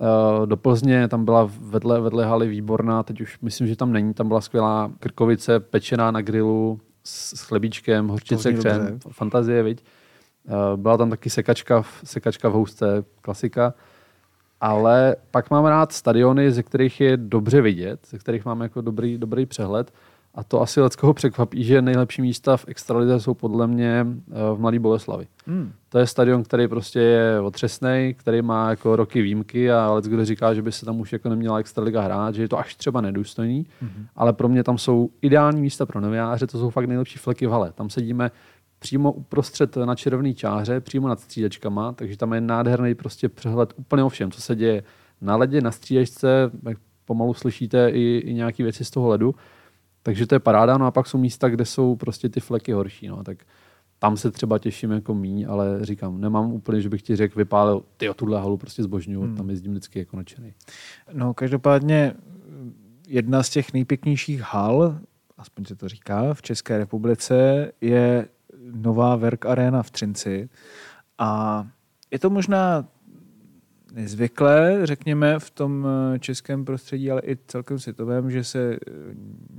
Uh, 0.00 0.46
do 0.46 0.56
Plzně, 0.56 1.08
tam 1.08 1.24
byla 1.24 1.50
vedle, 1.60 2.00
vedle 2.00 2.26
haly 2.26 2.48
výborná, 2.48 3.02
teď 3.02 3.20
už 3.20 3.40
myslím, 3.40 3.66
že 3.66 3.76
tam 3.76 3.92
není, 3.92 4.14
tam 4.14 4.28
byla 4.28 4.40
skvělá 4.40 4.92
krkovice 4.98 5.60
pečená 5.60 6.10
na 6.10 6.20
grilu 6.20 6.80
s, 7.04 7.36
s 7.36 7.42
chlebíčkem, 7.42 8.08
hořčice, 8.08 8.52
křem, 8.52 8.98
fantazie, 9.10 9.62
viď? 9.62 9.84
Uh, 10.44 10.80
byla 10.80 10.96
tam 10.96 11.10
taky 11.10 11.30
sekačka, 11.30 11.82
sekačka 12.04 12.48
v 12.48 12.52
housce, 12.52 13.04
klasika 13.20 13.74
ale 14.62 15.16
pak 15.30 15.50
mám 15.50 15.64
rád 15.64 15.92
stadiony, 15.92 16.52
ze 16.52 16.62
kterých 16.62 17.00
je 17.00 17.16
dobře 17.16 17.60
vidět, 17.60 18.00
ze 18.10 18.18
kterých 18.18 18.44
mám 18.44 18.60
jako 18.60 18.80
dobrý, 18.80 19.18
dobrý 19.18 19.46
přehled. 19.46 19.92
A 20.34 20.44
to 20.44 20.60
asi 20.60 20.80
leckoho 20.80 21.14
překvapí, 21.14 21.64
že 21.64 21.82
nejlepší 21.82 22.22
místa 22.22 22.56
v 22.56 22.64
extralize 22.68 23.20
jsou 23.20 23.34
podle 23.34 23.66
mě 23.66 24.06
eh, 24.06 24.34
v 24.54 24.58
Mladé 24.58 24.78
Boleslavi. 24.78 25.26
Hmm. 25.46 25.72
To 25.88 25.98
je 25.98 26.06
stadion, 26.06 26.42
který 26.42 26.68
prostě 26.68 27.00
je 27.00 27.40
otřesný, 27.40 28.14
který 28.18 28.42
má 28.42 28.70
jako 28.70 28.96
roky 28.96 29.22
výjimky 29.22 29.72
a 29.72 29.92
lec 29.92 30.08
kdo 30.08 30.24
říká, 30.24 30.54
že 30.54 30.62
by 30.62 30.72
se 30.72 30.84
tam 30.86 31.00
už 31.00 31.12
jako 31.12 31.28
neměla 31.28 31.58
extraliga 31.58 32.00
hrát, 32.00 32.34
že 32.34 32.42
je 32.42 32.48
to 32.48 32.58
až 32.58 32.74
třeba 32.74 33.00
nedůstojný, 33.00 33.66
hmm. 33.80 34.06
ale 34.16 34.32
pro 34.32 34.48
mě 34.48 34.64
tam 34.64 34.78
jsou 34.78 35.10
ideální 35.22 35.60
místa 35.60 35.86
pro 35.86 36.00
novináře, 36.00 36.46
to 36.46 36.58
jsou 36.58 36.70
fakt 36.70 36.86
nejlepší 36.86 37.18
fleky 37.18 37.46
v 37.46 37.50
hale. 37.50 37.72
Tam 37.72 37.90
sedíme 37.90 38.30
přímo 38.82 39.12
uprostřed 39.12 39.76
na 39.76 39.94
červené 39.94 40.34
čáře, 40.34 40.80
přímo 40.80 41.08
nad 41.08 41.20
střídačkama, 41.20 41.92
takže 41.92 42.16
tam 42.16 42.32
je 42.32 42.40
nádherný 42.40 42.94
prostě 42.94 43.28
přehled 43.28 43.72
úplně 43.76 44.02
o 44.02 44.08
všem, 44.08 44.30
co 44.30 44.40
se 44.40 44.56
děje 44.56 44.82
na 45.20 45.36
ledě, 45.36 45.60
na 45.60 45.70
střídačce, 45.70 46.50
pomalu 47.04 47.34
slyšíte 47.34 47.90
i, 47.90 48.18
i 48.18 48.34
nějaké 48.34 48.62
věci 48.62 48.84
z 48.84 48.90
toho 48.90 49.08
ledu, 49.08 49.34
takže 50.02 50.26
to 50.26 50.34
je 50.34 50.38
paráda, 50.38 50.78
no 50.78 50.86
a 50.86 50.90
pak 50.90 51.06
jsou 51.06 51.18
místa, 51.18 51.48
kde 51.48 51.64
jsou 51.64 51.96
prostě 51.96 52.28
ty 52.28 52.40
fleky 52.40 52.72
horší, 52.72 53.08
no, 53.08 53.24
tak 53.24 53.38
tam 53.98 54.16
se 54.16 54.30
třeba 54.30 54.58
těším 54.58 54.90
jako 54.90 55.14
mí, 55.14 55.46
ale 55.46 55.78
říkám, 55.82 56.20
nemám 56.20 56.52
úplně, 56.52 56.80
že 56.80 56.88
bych 56.88 57.02
ti 57.02 57.16
řekl, 57.16 57.38
vypálil, 57.38 57.82
ty 57.96 58.08
o 58.08 58.14
tuhle 58.14 58.40
halu 58.40 58.56
prostě 58.56 58.82
zbožňuju, 58.82 59.22
hmm. 59.22 59.36
tam 59.36 59.50
jezdím 59.50 59.72
vždycky 59.72 59.98
jako 59.98 60.16
nadšený. 60.16 60.52
No, 61.12 61.34
každopádně 61.34 62.14
jedna 63.08 63.42
z 63.42 63.50
těch 63.50 63.72
nejpěknějších 63.72 64.40
hal, 64.40 64.98
aspoň 65.38 65.64
se 65.64 65.76
to 65.76 65.88
říká, 65.88 66.34
v 66.34 66.42
České 66.42 66.78
republice 66.78 67.72
je 67.80 68.28
nová 68.74 69.16
Verk 69.16 69.46
Arena 69.46 69.82
v 69.82 69.90
Třinci. 69.90 70.48
A 71.18 71.66
je 72.10 72.18
to 72.18 72.30
možná 72.30 72.84
nezvyklé, 73.94 74.80
řekněme, 74.82 75.38
v 75.38 75.50
tom 75.50 75.86
eh, 76.14 76.18
českém 76.18 76.64
prostředí, 76.64 77.10
ale 77.10 77.22
i 77.24 77.36
celkem 77.46 77.78
světovém, 77.78 78.30
že 78.30 78.44
se 78.44 78.72
eh, 78.72 78.90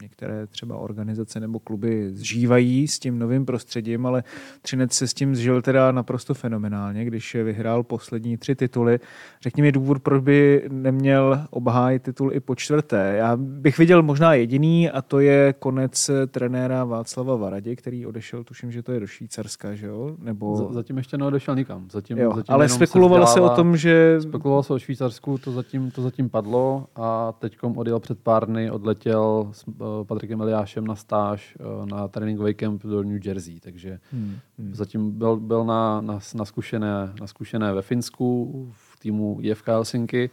některé 0.02 0.48
třeba 0.48 0.78
organizace 0.78 1.40
nebo 1.40 1.60
kluby 1.60 2.10
zžívají 2.14 2.88
s 2.88 3.00
tím 3.00 3.20
novým 3.20 3.46
prostředím, 3.46 4.06
ale 4.06 4.24
Třinec 4.62 4.94
se 4.94 5.08
s 5.08 5.14
tím 5.14 5.36
zžil 5.36 5.62
teda 5.62 5.92
naprosto 5.92 6.34
fenomenálně, 6.34 7.06
když 7.06 7.36
vyhrál 7.36 7.84
poslední 7.84 8.38
tři 8.38 8.56
tituly. 8.56 9.00
Řekni 9.42 9.64
mi 9.64 9.72
důvod, 9.72 10.02
proč 10.02 10.24
by 10.24 10.64
neměl 10.72 11.46
obhájit 11.50 12.04
titul 12.04 12.34
i 12.34 12.40
po 12.40 12.56
čtvrté. 12.56 13.16
Já 13.18 13.36
bych 13.38 13.78
viděl 13.78 14.04
možná 14.04 14.34
jediný 14.34 14.90
a 14.90 15.02
to 15.02 15.20
je 15.20 15.54
konec 15.60 16.10
trenéra 16.28 16.84
Václava 16.84 17.36
Varadě, 17.36 17.76
který 17.76 18.06
odešel, 18.06 18.44
tuším, 18.44 18.72
že 18.72 18.84
to 18.84 18.92
je 18.92 19.00
do 19.00 19.08
Švýcarska, 19.08 19.76
že 19.76 19.88
jo? 19.88 20.16
Nebo... 20.20 20.70
Zatím 20.74 20.98
ještě 20.98 21.18
neodešel 21.18 21.56
nikam. 21.56 21.88
Zatím, 21.92 22.18
jo, 22.18 22.32
zatím 22.36 22.54
ale 22.56 22.70
spekulovalo 22.70 23.28
se, 23.28 23.34
se 23.34 23.42
o 23.42 23.50
tom, 23.50 23.78
že 23.78 24.20
Spekuloval 24.24 24.64
se 24.64 24.74
o 24.74 24.80
Švýcarsku, 24.80 25.38
to 25.38 25.52
zatím, 25.52 25.92
to 25.92 26.02
zatím 26.02 26.30
padlo 26.30 26.88
a 26.96 27.32
teď 27.32 27.58
odjel 27.76 28.00
před 28.00 28.20
pár 28.20 28.48
dny, 28.48 28.72
odletěl 28.72 29.50
s 29.52 29.68
uh, 29.68 29.74
Patrikem 30.04 30.42
Eliášem 30.42 30.88
na 30.88 30.96
stáž 30.96 31.58
uh, 31.60 31.86
na 31.86 32.08
tréninkový 32.08 32.54
kemp 32.54 32.84
do 32.84 33.04
New 33.04 33.28
Jersey, 33.28 33.60
takže 33.60 34.00
hmm. 34.12 34.36
Hmm. 34.58 34.76
zatím 34.76 35.12
byl, 35.12 35.36
byl 35.36 35.66
na, 35.66 36.02
na, 36.02 36.20
na, 36.36 36.46
zkušené, 36.46 37.14
na 37.22 37.28
zkušené 37.28 37.74
ve 37.74 37.82
Finsku 37.82 38.52
v 38.72 39.00
týmu 39.00 39.38
IFK 39.42 39.68
Helsinki 39.68 40.30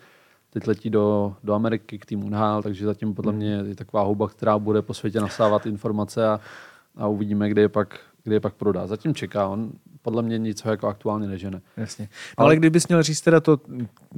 teď 0.50 0.66
letí 0.66 0.90
do, 0.90 1.34
do 1.44 1.54
Ameriky 1.54 1.98
k 1.98 2.06
týmu 2.06 2.28
NHL, 2.28 2.62
takže 2.62 2.86
zatím 2.86 3.14
podle 3.14 3.32
mě 3.32 3.62
je 3.66 3.74
taková 3.74 4.02
houba, 4.02 4.28
která 4.28 4.58
bude 4.58 4.82
po 4.82 4.94
světě 4.94 5.20
nasávat 5.20 5.66
informace 5.66 6.28
a, 6.28 6.40
a 6.96 7.06
uvidíme, 7.06 7.48
kde 7.48 7.62
je 7.62 7.68
pak, 7.68 8.00
kde 8.22 8.36
je 8.36 8.40
pak 8.40 8.54
prodá. 8.54 8.86
Zatím 8.86 9.14
čeká, 9.14 9.48
on 9.48 9.72
podle 10.02 10.22
mě 10.22 10.38
nic 10.38 10.62
jako 10.64 10.86
aktuálně 10.86 11.28
nežene. 11.28 11.60
Jasně. 11.76 12.08
No, 12.10 12.16
ale, 12.36 12.46
ale 12.46 12.56
kdybys 12.56 12.88
měl 12.88 13.02
říct 13.02 13.20
teda 13.20 13.40
to 13.40 13.60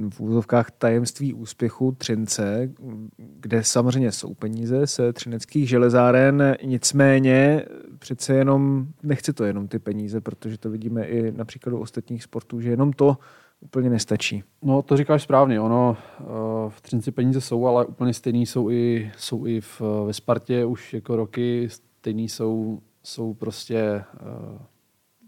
v 0.09 0.19
úzovkách 0.19 0.71
tajemství 0.71 1.33
úspěchu 1.33 1.91
Třince, 1.91 2.69
kde 3.17 3.63
samozřejmě 3.63 4.11
jsou 4.11 4.33
peníze 4.33 4.87
se 4.87 5.13
třineckých 5.13 5.69
železáren, 5.69 6.55
nicméně 6.63 7.65
přece 7.99 8.33
jenom, 8.33 8.87
nechci 9.03 9.33
to 9.33 9.43
jenom 9.43 9.67
ty 9.67 9.79
peníze, 9.79 10.21
protože 10.21 10.57
to 10.57 10.69
vidíme 10.69 11.05
i 11.05 11.31
například 11.31 11.73
u 11.73 11.79
ostatních 11.79 12.23
sportů, 12.23 12.61
že 12.61 12.69
jenom 12.69 12.93
to 12.93 13.17
úplně 13.63 13.89
nestačí. 13.89 14.43
No, 14.61 14.81
to 14.81 14.97
říkáš 14.97 15.23
správně. 15.23 15.59
Ono 15.59 15.97
eh, 15.97 16.23
v 16.69 16.81
Třinci 16.81 17.11
peníze 17.11 17.41
jsou, 17.41 17.67
ale 17.67 17.85
úplně 17.85 18.13
stejný 18.13 18.45
jsou 18.45 18.69
i, 18.69 19.11
jsou 19.17 19.45
i 19.45 19.61
v, 19.61 19.81
ve 20.05 20.13
Spartě 20.13 20.65
už 20.65 20.93
jako 20.93 21.15
roky. 21.15 21.69
Stejný 21.69 22.29
jsou, 22.29 22.79
jsou 23.03 23.33
prostě 23.33 23.77
eh, 23.79 24.03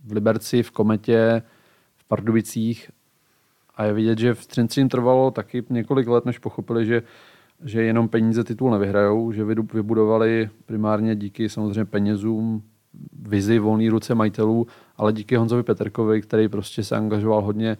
v 0.05 0.11
Liberci, 0.11 0.63
v 0.63 0.71
Kometě, 0.71 1.43
v 1.95 2.03
Pardubicích. 2.07 2.91
A 3.75 3.83
je 3.83 3.93
vidět, 3.93 4.19
že 4.19 4.33
v 4.33 4.45
Třinci 4.45 4.79
jim 4.79 4.89
trvalo 4.89 5.31
taky 5.31 5.63
několik 5.69 6.07
let, 6.07 6.25
než 6.25 6.39
pochopili, 6.39 6.85
že, 6.85 7.03
že 7.63 7.83
jenom 7.83 8.09
peníze 8.09 8.43
titul 8.43 8.71
nevyhrajou, 8.71 9.31
že 9.31 9.43
vybudovali 9.43 10.49
primárně 10.65 11.15
díky 11.15 11.49
samozřejmě 11.49 11.85
penězům, 11.85 12.63
vizi 13.21 13.59
volné 13.59 13.89
ruce 13.89 14.15
majitelů, 14.15 14.67
ale 14.97 15.13
díky 15.13 15.35
Honzovi 15.35 15.63
Peterkovi, 15.63 16.21
který 16.21 16.47
prostě 16.47 16.83
se 16.83 16.95
angažoval 16.95 17.41
hodně 17.41 17.77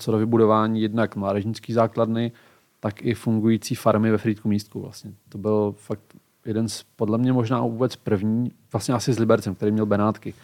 co 0.00 0.12
do 0.12 0.18
vybudování 0.18 0.82
jednak 0.82 1.16
mládežnický 1.16 1.72
základny, 1.72 2.32
tak 2.80 3.02
i 3.02 3.14
fungující 3.14 3.74
farmy 3.74 4.10
ve 4.10 4.18
Frýdku 4.18 4.48
místku. 4.48 4.80
Vlastně. 4.80 5.12
To 5.28 5.38
byl 5.38 5.74
fakt 5.78 6.16
jeden 6.44 6.68
z, 6.68 6.84
podle 6.96 7.18
mě 7.18 7.32
možná 7.32 7.60
vůbec 7.60 7.96
první, 7.96 8.52
vlastně 8.72 8.94
asi 8.94 9.12
s 9.12 9.18
Libercem, 9.18 9.54
který 9.54 9.72
měl 9.72 9.86
Benátky. 9.86 10.34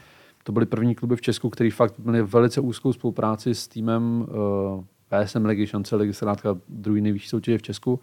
To 0.44 0.52
byly 0.52 0.66
první 0.66 0.94
kluby 0.94 1.16
v 1.16 1.20
Česku, 1.20 1.50
který 1.50 1.70
fakt 1.70 1.98
měli 1.98 2.22
velice 2.22 2.60
úzkou 2.60 2.92
spolupráci 2.92 3.54
s 3.54 3.68
týmem 3.68 4.26
uh, 4.28 4.84
PSM 5.08 5.44
ligy, 5.44 5.66
šance 5.66 5.96
ligy, 5.96 6.12
zkrátka 6.12 6.58
druhý 6.68 7.00
nejvyšší 7.00 7.28
soutěže 7.28 7.58
v 7.58 7.62
Česku. 7.62 8.00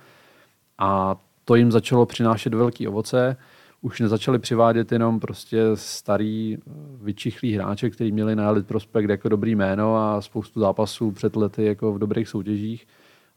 A 0.77 1.15
to 1.45 1.55
jim 1.55 1.71
začalo 1.71 2.05
přinášet 2.05 2.53
velký 2.53 2.87
ovoce. 2.87 3.37
Už 3.81 3.99
nezačali 3.99 4.39
přivádět 4.39 4.91
jenom 4.91 5.19
prostě 5.19 5.61
starý 5.73 6.57
eh, 6.57 6.71
vyčichlý 7.01 7.53
hráče, 7.53 7.89
který 7.89 8.11
měli 8.11 8.35
na 8.35 8.43
Elite 8.43 8.67
Prospekt 8.67 9.09
jako 9.09 9.29
dobrý 9.29 9.55
jméno 9.55 9.97
a 9.97 10.21
spoustu 10.21 10.59
zápasů 10.59 11.11
před 11.11 11.35
lety 11.35 11.63
jako 11.65 11.93
v 11.93 11.99
dobrých 11.99 12.27
soutěžích, 12.27 12.87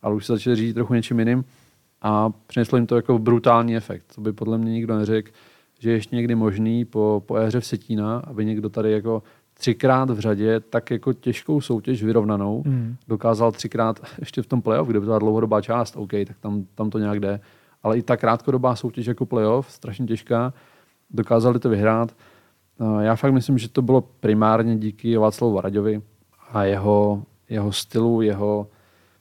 ale 0.02 0.14
už 0.14 0.26
se 0.26 0.32
začali 0.32 0.56
řídit 0.56 0.74
trochu 0.74 0.94
něčím 0.94 1.18
jiným 1.18 1.44
a 2.06 2.32
přineslo 2.46 2.78
jim 2.78 2.86
to 2.86 2.96
jako 2.96 3.18
brutální 3.18 3.76
efekt. 3.76 4.14
To 4.14 4.20
by 4.20 4.32
podle 4.32 4.58
mě 4.58 4.72
nikdo 4.72 4.98
neřekl, 4.98 5.30
že 5.78 5.90
je 5.90 5.96
ještě 5.96 6.16
někdy 6.16 6.34
možný 6.34 6.84
po, 6.84 7.22
po 7.26 7.36
éře 7.36 7.60
v 7.60 7.66
Setína, 7.66 8.18
aby 8.26 8.44
někdo 8.44 8.68
tady 8.68 8.92
jako 8.92 9.22
třikrát 9.54 10.10
v 10.10 10.18
řadě 10.18 10.60
tak 10.60 10.90
jako 10.90 11.12
těžkou 11.12 11.60
soutěž 11.60 12.02
vyrovnanou 12.02 12.62
mm. 12.66 12.96
dokázal 13.08 13.52
třikrát 13.52 14.00
ještě 14.18 14.42
v 14.42 14.46
tom 14.46 14.62
playoff, 14.62 14.88
kde 14.88 15.00
byla 15.00 15.18
dlouhodobá 15.18 15.60
část, 15.60 15.96
OK, 15.96 16.10
tak 16.10 16.38
tam, 16.40 16.64
tam 16.74 16.90
to 16.90 16.98
nějak 16.98 17.20
jde, 17.20 17.40
ale 17.82 17.98
i 17.98 18.02
ta 18.02 18.16
krátkodobá 18.16 18.76
soutěž 18.76 19.06
jako 19.06 19.26
playoff, 19.26 19.70
strašně 19.70 20.06
těžká, 20.06 20.52
dokázali 21.10 21.58
to 21.58 21.68
vyhrát. 21.68 22.16
Já 23.00 23.16
fakt 23.16 23.32
myslím, 23.32 23.58
že 23.58 23.68
to 23.68 23.82
bylo 23.82 24.00
primárně 24.00 24.76
díky 24.76 25.16
Václavu 25.16 25.54
Varaďovi 25.54 26.02
a 26.52 26.64
jeho, 26.64 27.22
jeho 27.48 27.72
stylu, 27.72 28.22
jeho 28.22 28.66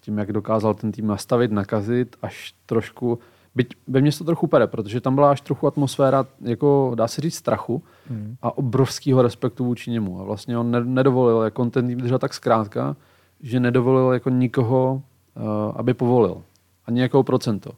tím, 0.05 0.17
jak 0.17 0.33
dokázal 0.33 0.73
ten 0.73 0.91
tým 0.91 1.07
nastavit, 1.07 1.51
nakazit, 1.51 2.15
až 2.21 2.53
trošku 2.65 3.19
Byť 3.55 3.73
ve 3.87 4.01
mně 4.01 4.11
to 4.11 4.23
trochu 4.23 4.47
pere, 4.47 4.67
protože 4.67 5.01
tam 5.01 5.15
byla 5.15 5.31
až 5.31 5.41
trochu 5.41 5.67
atmosféra, 5.67 6.25
jako 6.41 6.91
dá 6.95 7.07
se 7.07 7.21
říct, 7.21 7.35
strachu 7.35 7.83
hmm. 8.09 8.35
a 8.41 8.57
obrovského 8.57 9.21
respektu 9.21 9.65
vůči 9.65 9.91
němu. 9.91 10.19
A 10.19 10.23
vlastně 10.23 10.57
on 10.57 10.93
nedovolil, 10.93 11.41
jako 11.41 11.61
on 11.61 11.69
ten 11.69 11.87
tým 11.87 11.99
držel 11.99 12.19
tak 12.19 12.33
zkrátka, 12.33 12.95
že 13.39 13.59
nedovolil 13.59 14.13
jako 14.13 14.29
nikoho, 14.29 15.01
uh, 15.35 15.43
aby 15.75 15.93
povolil. 15.93 16.41
Ani 16.85 16.95
nějakou 16.95 17.23
procento. 17.23 17.71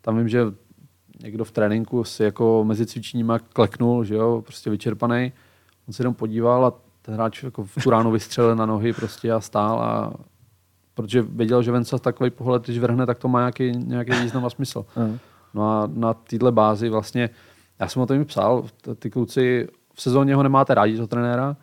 Tam 0.00 0.18
vím, 0.18 0.28
že 0.28 0.44
někdo 1.22 1.44
v 1.44 1.50
tréninku 1.50 2.04
si 2.04 2.22
jako 2.22 2.64
mezi 2.64 2.86
cvičeníma 2.86 3.38
kleknul, 3.38 4.04
že 4.04 4.14
jo, 4.14 4.42
prostě 4.46 4.70
vyčerpaný. 4.70 5.32
On 5.88 5.92
se 5.94 6.02
jenom 6.02 6.14
podíval 6.14 6.66
a 6.66 6.72
ten 7.02 7.14
hráč 7.14 7.42
jako 7.42 7.64
v 7.64 7.74
tu 7.82 7.90
ránu 7.90 8.10
vystřelil 8.10 8.56
na 8.56 8.66
nohy 8.66 8.92
prostě 8.92 9.32
a 9.32 9.40
stál 9.40 9.80
a 9.80 10.12
protože 10.94 11.22
věděl, 11.22 11.62
že 11.62 11.72
Venca 11.72 11.98
takový 11.98 12.30
pohled, 12.30 12.62
když 12.62 12.78
vrhne, 12.78 13.06
tak 13.06 13.18
to 13.18 13.28
má 13.28 13.38
nějaký, 13.38 13.70
nějaký 13.70 14.12
význam 14.12 14.44
a 14.44 14.50
smysl. 14.50 14.86
Mm. 14.96 15.18
No 15.54 15.70
a 15.70 15.90
na 15.94 16.14
této 16.14 16.52
bázi 16.52 16.88
vlastně, 16.88 17.30
já 17.78 17.88
jsem 17.88 18.02
o 18.02 18.06
tom 18.06 18.24
psal, 18.24 18.64
ty 18.98 19.10
kluci 19.10 19.68
v 19.94 20.02
sezóně 20.02 20.34
ho 20.34 20.42
nemáte 20.42 20.74
rádi, 20.74 20.96
toho 20.96 21.06
trenéra, 21.06 21.56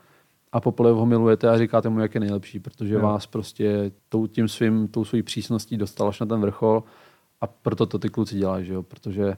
a 0.51 0.59
po 0.59 0.83
ho 0.83 1.05
milujete 1.05 1.50
a 1.50 1.57
říkáte 1.57 1.89
mu, 1.89 2.00
jak 2.00 2.13
je 2.13 2.19
nejlepší, 2.19 2.59
protože 2.59 2.93
jo. 2.93 3.01
vás 3.01 3.27
prostě 3.27 3.91
tou, 4.09 4.27
tím 4.27 4.48
svým, 4.48 4.88
tou 4.88 5.05
svojí 5.05 5.24
přísností 5.24 5.77
dostal 5.77 6.07
až 6.07 6.19
na 6.19 6.25
ten 6.25 6.41
vrchol 6.41 6.83
a 7.41 7.48
proto 7.48 7.86
to 7.86 8.00
ty 8.00 8.09
kluci 8.09 8.36
dělají, 8.36 8.65
že 8.65 8.74
jo? 8.74 8.83
protože 8.83 9.38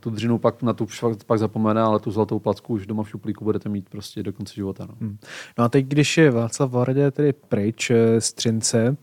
tu 0.00 0.10
dřinu 0.10 0.38
pak 0.38 0.62
na 0.62 0.72
tu 0.72 0.86
pak 1.26 1.38
zapomene, 1.38 1.80
ale 1.80 2.00
tu 2.00 2.10
zlatou 2.10 2.38
placku 2.38 2.72
už 2.72 2.86
doma 2.86 3.02
v 3.02 3.10
šuplíku 3.10 3.44
budete 3.44 3.68
mít 3.68 3.88
prostě 3.88 4.22
do 4.22 4.32
konce 4.32 4.54
života. 4.54 4.86
No, 4.88 4.94
hmm. 5.00 5.18
no 5.58 5.64
a 5.64 5.68
teď, 5.68 5.86
když 5.86 6.18
je 6.18 6.30
Václav 6.30 6.70
Vardě 6.70 7.10
tedy 7.10 7.32
pryč 7.32 7.90
eh, 7.90 8.20
z 8.20 8.32
Třince, 8.32 8.96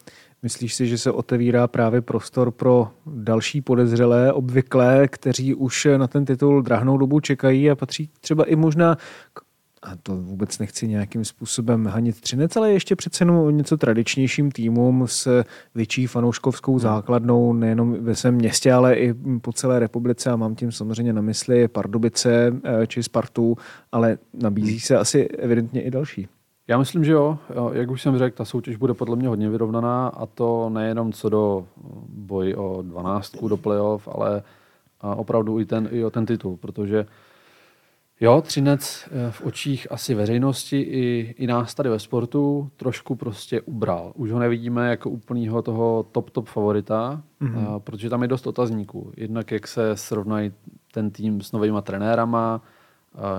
Myslíš 0.46 0.76
si, 0.76 0.88
že 0.88 0.98
se 0.98 1.12
otevírá 1.12 1.68
právě 1.68 2.02
prostor 2.02 2.52
pro 2.52 2.92
další 3.06 3.62
podezřelé, 3.62 4.34
obvyklé, 4.34 5.08
kteří 5.08 5.54
už 5.54 5.88
na 5.98 6.08
ten 6.08 6.26
titul 6.26 6.62
drahnou 6.62 6.98
dobu 6.98 7.20
čekají 7.20 7.72
a 7.72 7.76
patří 7.76 8.10
třeba 8.22 8.44
i 8.44 8.56
možná 8.56 8.98
k 9.34 9.42
a 9.82 9.96
to 10.04 10.18
vůbec 10.18 10.60
nechci 10.60 10.88
nějakým 10.88 11.26
způsobem 11.26 11.86
hanit 11.86 12.22
Třinec, 12.22 12.56
ale 12.56 12.72
ještě 12.72 12.96
přece 12.96 13.22
jenom 13.22 13.58
něco 13.58 13.78
tradičnějším 13.78 14.52
týmům 14.52 15.08
s 15.08 15.44
větší 15.76 16.08
fanouškovskou 16.08 16.72
hmm. 16.72 16.80
základnou 16.80 17.54
nejenom 17.54 18.04
ve 18.04 18.16
svém 18.16 18.36
městě, 18.36 18.74
ale 18.74 18.96
i 18.96 19.14
po 19.42 19.54
celé 19.54 19.80
republice 19.80 20.32
a 20.32 20.36
mám 20.36 20.56
tím 20.56 20.72
samozřejmě 20.72 21.14
na 21.14 21.22
mysli 21.22 21.68
Pardubice 21.68 22.54
eh, 22.64 22.88
či 22.88 23.04
Spartu, 23.04 23.58
ale 23.92 24.18
nabízí 24.34 24.80
se 24.80 24.98
asi 24.98 25.28
evidentně 25.28 25.82
i 25.82 25.92
další. 25.92 26.28
Já 26.68 26.78
myslím, 26.78 27.04
že 27.04 27.12
jo. 27.12 27.40
Jak 27.74 27.92
už 27.92 28.02
jsem 28.02 28.18
řekl, 28.18 28.38
ta 28.38 28.46
soutěž 28.46 28.76
bude 28.76 28.94
podle 28.94 29.16
mě 29.16 29.28
hodně 29.28 29.50
vyrovnaná 29.50 30.08
a 30.08 30.26
to 30.26 30.70
nejenom 30.70 31.14
co 31.14 31.30
do 31.30 31.68
boji 32.08 32.56
o 32.56 32.82
12 32.82 33.44
do 33.48 33.58
playoff, 33.58 34.08
ale 34.12 34.44
opravdu 35.02 35.60
i, 35.60 35.66
ten, 35.66 35.90
i 35.92 36.06
o 36.06 36.10
ten 36.10 36.26
titul, 36.26 36.58
protože 36.58 37.06
jo, 38.20 38.42
Třinec 38.42 39.10
eh, 39.12 39.32
v 39.32 39.42
očích 39.42 39.92
asi 39.92 40.14
veřejnosti 40.14 40.82
i, 40.82 41.36
i 41.38 41.48
nás 41.48 41.74
tady 41.74 41.90
ve 41.90 42.00
sportu 42.00 42.72
trošku 42.78 43.16
prostě 43.16 43.62
ubral. 43.62 44.12
Už 44.16 44.32
ho 44.32 44.40
nevidíme 44.40 44.90
jako 44.90 45.10
úplného 45.10 45.62
toho 45.62 46.06
top, 46.12 46.30
top 46.30 46.48
favorita, 46.48 47.24
mm-hmm. 47.42 47.80
protože 47.80 48.10
tam 48.10 48.22
je 48.22 48.28
dost 48.28 48.48
otazníků. 48.48 49.12
Jednak 49.18 49.52
jak 49.52 49.68
se 49.68 49.98
srovnají 49.98 50.52
ten 50.92 51.12
tým 51.12 51.42
s 51.42 51.52
novými 51.52 51.78
trenérama, 51.82 52.62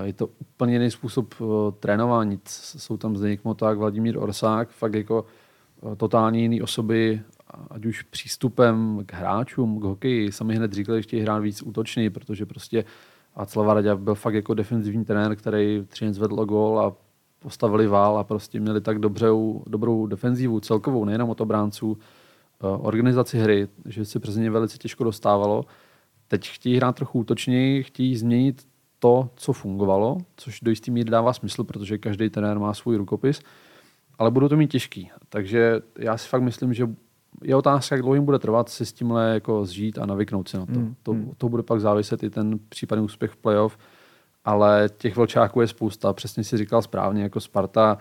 je 0.03 0.13
to 0.13 0.29
úplně 0.41 0.73
jiný 0.73 0.91
způsob 0.91 1.35
trénování. 1.81 2.41
Jsou 2.49 2.97
tam 2.97 3.17
Zdeněk 3.17 3.45
Moták, 3.45 3.79
Vladimír 3.79 4.19
Orsák, 4.19 4.69
fakt 4.69 4.95
jako 4.95 5.25
totálně 5.97 6.41
jiný 6.41 6.63
osoby, 6.63 7.21
ať 7.71 7.87
už 7.87 8.03
přístupem 8.03 9.03
k 9.07 9.15
hráčům, 9.15 9.81
k 9.81 9.85
hokeji. 9.85 10.33
Sami 10.33 10.57
hned 10.57 10.73
říkali, 10.73 10.99
že 10.99 11.03
chtějí 11.03 11.23
hrát 11.23 11.39
víc 11.39 11.63
útočný, 11.63 12.11
protože 12.11 12.47
prostě 12.47 12.85
Václav 13.37 13.75
Radě 13.75 13.95
byl 13.95 14.15
fakt 14.15 14.35
jako 14.35 14.55
defenzivní 14.55 15.05
trenér, 15.05 15.37
který 15.37 15.85
Třinec 15.89 16.19
vedl 16.19 16.45
gol 16.45 16.81
a 16.81 16.97
postavili 17.39 17.87
vál 17.87 18.19
a 18.19 18.25
prostě 18.25 18.61
měli 18.61 18.81
tak 18.81 18.99
dobrou, 18.99 19.63
dobrou 19.67 20.07
defenzivu 20.07 20.61
celkovou, 20.61 21.05
nejenom 21.05 21.31
od 21.31 21.41
obránců, 21.41 21.91
uh, 21.91 22.87
organizaci 22.87 23.39
hry, 23.39 23.69
že 23.85 24.05
se 24.05 24.21
přes 24.21 24.37
ně 24.37 24.51
velice 24.51 24.79
těžko 24.79 25.05
dostávalo. 25.05 25.65
Teď 26.29 26.49
chtějí 26.49 26.77
hrát 26.77 26.97
trochu 26.97 27.19
útočněji, 27.19 27.83
chtějí 27.83 28.17
změnit 28.17 28.67
to, 28.99 29.31
co 29.37 29.53
fungovalo, 29.53 30.19
což 30.37 30.61
do 30.61 30.71
jistý 30.71 30.91
míry 30.91 31.11
dává 31.11 31.33
smysl, 31.33 31.65
protože 31.65 31.99
každý 31.99 32.31
trenér 32.31 32.59
má 32.59 32.75
svůj 32.75 32.97
rukopis, 32.97 33.41
ale 34.19 34.31
budou 34.31 34.49
to 34.49 34.57
mít 34.57 34.71
těžký. 34.71 35.11
Takže 35.29 35.81
já 35.99 36.17
si 36.17 36.29
fakt 36.29 36.43
myslím, 36.43 36.75
že 36.75 36.89
je 37.43 37.57
otázka, 37.57 37.95
jak 37.95 38.03
dlouho 38.03 38.15
jim 38.15 38.25
bude 38.25 38.39
trvat 38.39 38.69
si 38.69 38.87
s 38.87 38.93
tímhle 38.93 39.35
jako 39.35 39.65
zžít 39.65 39.99
a 39.99 40.07
navyknout 40.07 40.49
se 40.49 40.59
na 40.59 40.67
to. 40.67 40.73
Mm, 40.73 40.95
to, 41.03 41.15
mm. 41.15 41.33
to 41.39 41.49
bude 41.49 41.63
pak 41.63 41.81
záviset 41.81 42.23
i 42.23 42.31
ten 42.31 42.59
případný 42.69 43.05
úspěch 43.05 43.31
v 43.31 43.37
playoff, 43.37 43.79
ale 44.45 44.89
těch 44.99 45.17
vlčáků 45.17 45.61
je 45.61 45.69
spousta. 45.69 46.13
Přesně 46.13 46.45
si 46.45 46.57
říkal 46.57 46.83
správně, 46.83 47.23
jako 47.23 47.41
Sparta, 47.41 47.99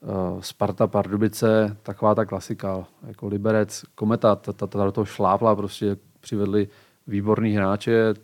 uh, 0.00 0.40
Sparta 0.40 0.86
Pardubice, 0.86 1.76
taková 1.82 2.14
ta 2.14 2.24
klasika, 2.24 2.84
jako 3.06 3.26
Liberec, 3.26 3.84
Kometa, 3.94 4.36
ta, 4.36 4.52
ta, 4.52 4.66
ta 4.66 4.84
do 4.84 4.92
toho 4.92 5.04
šlápla, 5.04 5.56
prostě 5.56 5.96
přivedli 6.20 6.68
výborný 7.06 7.52
hráče, 7.52 8.14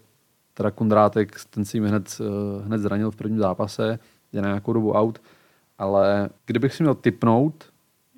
teda 0.55 0.71
Kundrátek, 0.71 1.37
ten 1.51 1.65
si 1.65 1.77
jim 1.77 1.85
hned, 1.85 2.21
eh, 2.21 2.65
hned 2.67 2.79
zranil 2.79 3.11
v 3.11 3.17
prvním 3.17 3.39
zápase, 3.39 3.99
je 4.33 4.43
na 4.43 4.49
nějakou 4.49 4.73
dobu 4.73 4.93
out, 4.93 5.23
ale 5.79 6.29
kdybych 6.47 6.75
si 6.75 6.83
měl 6.83 6.95
typnout, 6.95 7.72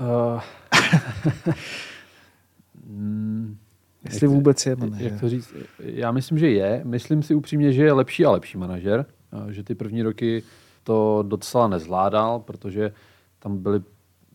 Uh, 0.00 0.40
Jestli 4.04 4.26
jak, 4.26 4.30
vůbec 4.30 4.66
je 4.66 4.76
manažer. 4.76 5.12
Jak 5.12 5.20
to 5.20 5.28
říct? 5.28 5.54
Já 5.78 6.12
myslím, 6.12 6.38
že 6.38 6.50
je. 6.50 6.80
Myslím 6.84 7.22
si 7.22 7.34
upřímně, 7.34 7.72
že 7.72 7.84
je 7.84 7.92
lepší 7.92 8.24
a 8.24 8.30
lepší 8.30 8.58
manažer. 8.58 9.06
Že 9.50 9.62
ty 9.62 9.74
první 9.74 10.02
roky 10.02 10.42
to 10.90 11.24
docela 11.28 11.68
nezvládal, 11.68 12.40
protože 12.40 12.92
tam 13.38 13.58
byly 13.58 13.82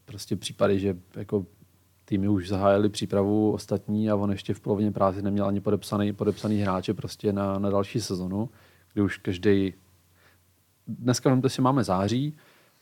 prostě 0.05 0.35
případy, 0.35 0.79
že 0.79 0.97
jako 1.15 1.45
týmy 2.05 2.27
už 2.27 2.50
zahájili 2.50 2.89
přípravu 2.89 3.51
ostatní 3.51 4.09
a 4.09 4.15
on 4.15 4.31
ještě 4.31 4.53
v 4.53 4.59
polovině 4.59 4.91
práce 4.91 5.21
neměl 5.21 5.45
ani 5.45 5.62
podepsaný, 5.62 6.13
podepsaný 6.13 6.62
hráče 6.62 6.93
prostě 6.93 7.33
na, 7.33 7.59
na 7.59 7.69
další 7.69 8.01
sezonu, 8.01 8.50
kdy 8.93 9.01
už 9.01 9.17
každý 9.17 9.74
dneska 10.88 11.29
vemte 11.29 11.50
si, 11.50 11.62
máme 11.62 11.83
září 11.83 12.38